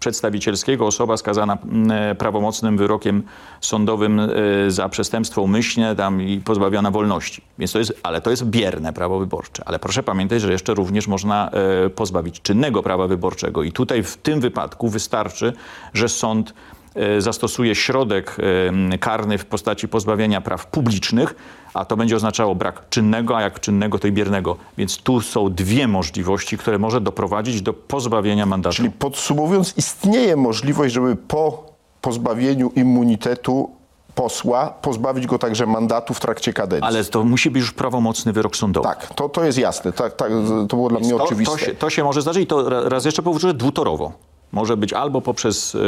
przedstawicielskiego 0.00 0.86
osoba 0.86 1.16
skazana 1.16 1.58
mm, 1.62 2.16
prawomocnym 2.16 2.76
wyrokiem 2.76 3.22
sądowym 3.60 4.20
y, 4.20 4.70
za 4.70 4.88
przestępstwo 4.88 5.42
umyślne 5.42 5.96
tam 5.96 6.22
i 6.22 6.40
pozbawiona 6.40 6.90
wolności. 6.90 7.42
Więc 7.58 7.72
to 7.72 7.78
jest, 7.78 8.00
ale 8.02 8.20
to 8.20 8.30
jest 8.30 8.44
bierne 8.44 8.92
prawo 8.92 9.18
wyborcze. 9.18 9.62
Ale 9.66 9.78
proszę 9.78 10.02
pamiętać, 10.02 10.40
że 10.40 10.52
jeszcze 10.52 10.74
również 10.74 11.08
można 11.08 11.50
e, 11.50 11.90
pozbawić 11.90 12.40
czynnego 12.42 12.82
prawa 12.82 13.06
wyborczego 13.06 13.62
i 13.62 13.72
tutaj 13.72 14.02
w 14.02 14.16
tym 14.16 14.40
wypadku 14.40 14.88
wystarczy, 14.88 15.52
że 15.94 16.08
sąd 16.08 16.50
e, 16.50 16.79
zastosuje 17.18 17.74
środek 17.74 18.36
e, 18.92 18.98
karny 18.98 19.38
w 19.38 19.44
postaci 19.46 19.88
pozbawienia 19.88 20.40
praw 20.40 20.66
publicznych, 20.66 21.34
a 21.74 21.84
to 21.84 21.96
będzie 21.96 22.16
oznaczało 22.16 22.54
brak 22.54 22.88
czynnego, 22.88 23.36
a 23.36 23.42
jak 23.42 23.60
czynnego, 23.60 23.98
to 23.98 24.08
i 24.08 24.12
biernego. 24.12 24.56
Więc 24.78 24.96
tu 24.96 25.20
są 25.20 25.50
dwie 25.54 25.88
możliwości, 25.88 26.58
które 26.58 26.78
może 26.78 27.00
doprowadzić 27.00 27.62
do 27.62 27.72
pozbawienia 27.72 28.46
mandatu. 28.46 28.76
Czyli 28.76 28.90
podsumowując, 28.90 29.74
istnieje 29.76 30.36
możliwość, 30.36 30.94
żeby 30.94 31.16
po 31.16 31.64
pozbawieniu 32.00 32.72
immunitetu 32.76 33.70
posła, 34.14 34.66
pozbawić 34.66 35.26
go 35.26 35.38
także 35.38 35.66
mandatu 35.66 36.14
w 36.14 36.20
trakcie 36.20 36.52
kadencji. 36.52 36.86
Ale 36.88 37.04
to 37.04 37.24
musi 37.24 37.50
być 37.50 37.60
już 37.60 37.72
prawomocny 37.72 38.32
wyrok 38.32 38.56
sądowy. 38.56 38.88
Tak, 38.88 39.14
to, 39.14 39.28
to 39.28 39.44
jest 39.44 39.58
jasne. 39.58 39.92
Tak, 39.92 40.16
tak, 40.16 40.30
to 40.68 40.76
było 40.76 40.88
dla 40.88 41.00
mnie 41.00 41.10
To, 41.10 41.24
oczywiste. 41.24 41.52
to, 41.52 41.58
się, 41.64 41.74
to 41.74 41.90
się 41.90 42.04
może 42.04 42.22
zdarzyć 42.22 42.42
i 42.44 42.46
to 42.46 42.68
ra- 42.70 42.88
raz 42.88 43.04
jeszcze 43.04 43.22
powtórzę, 43.22 43.54
dwutorowo. 43.54 44.12
Może 44.52 44.76
być 44.76 44.92
albo 44.92 45.20
poprzez 45.20 45.74
y, 45.74 45.78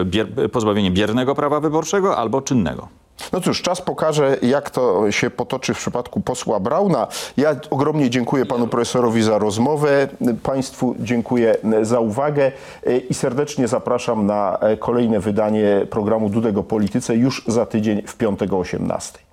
y, 0.00 0.04
bier, 0.04 0.50
pozbawienie 0.52 0.90
biernego 0.90 1.34
prawa 1.34 1.60
wyborczego, 1.60 2.16
albo 2.16 2.42
czynnego. 2.42 2.88
No 3.32 3.40
cóż, 3.40 3.62
czas 3.62 3.82
pokaże, 3.82 4.36
jak 4.42 4.70
to 4.70 5.10
się 5.10 5.30
potoczy 5.30 5.74
w 5.74 5.78
przypadku 5.78 6.20
posła 6.20 6.60
Brauna. 6.60 7.06
Ja 7.36 7.56
ogromnie 7.70 8.10
dziękuję 8.10 8.46
panu 8.46 8.66
profesorowi 8.66 9.22
za 9.22 9.38
rozmowę, 9.38 10.08
państwu 10.42 10.94
dziękuję 10.98 11.56
za 11.82 12.00
uwagę 12.00 12.52
i 13.10 13.14
serdecznie 13.14 13.68
zapraszam 13.68 14.26
na 14.26 14.58
kolejne 14.78 15.20
wydanie 15.20 15.86
programu 15.90 16.30
Dudek 16.30 16.58
o 16.58 16.62
Polityce 16.62 17.16
już 17.16 17.44
za 17.46 17.66
tydzień 17.66 18.02
w 18.06 18.16
piątek 18.16 18.52
o 18.52 18.58
18. 18.58 19.23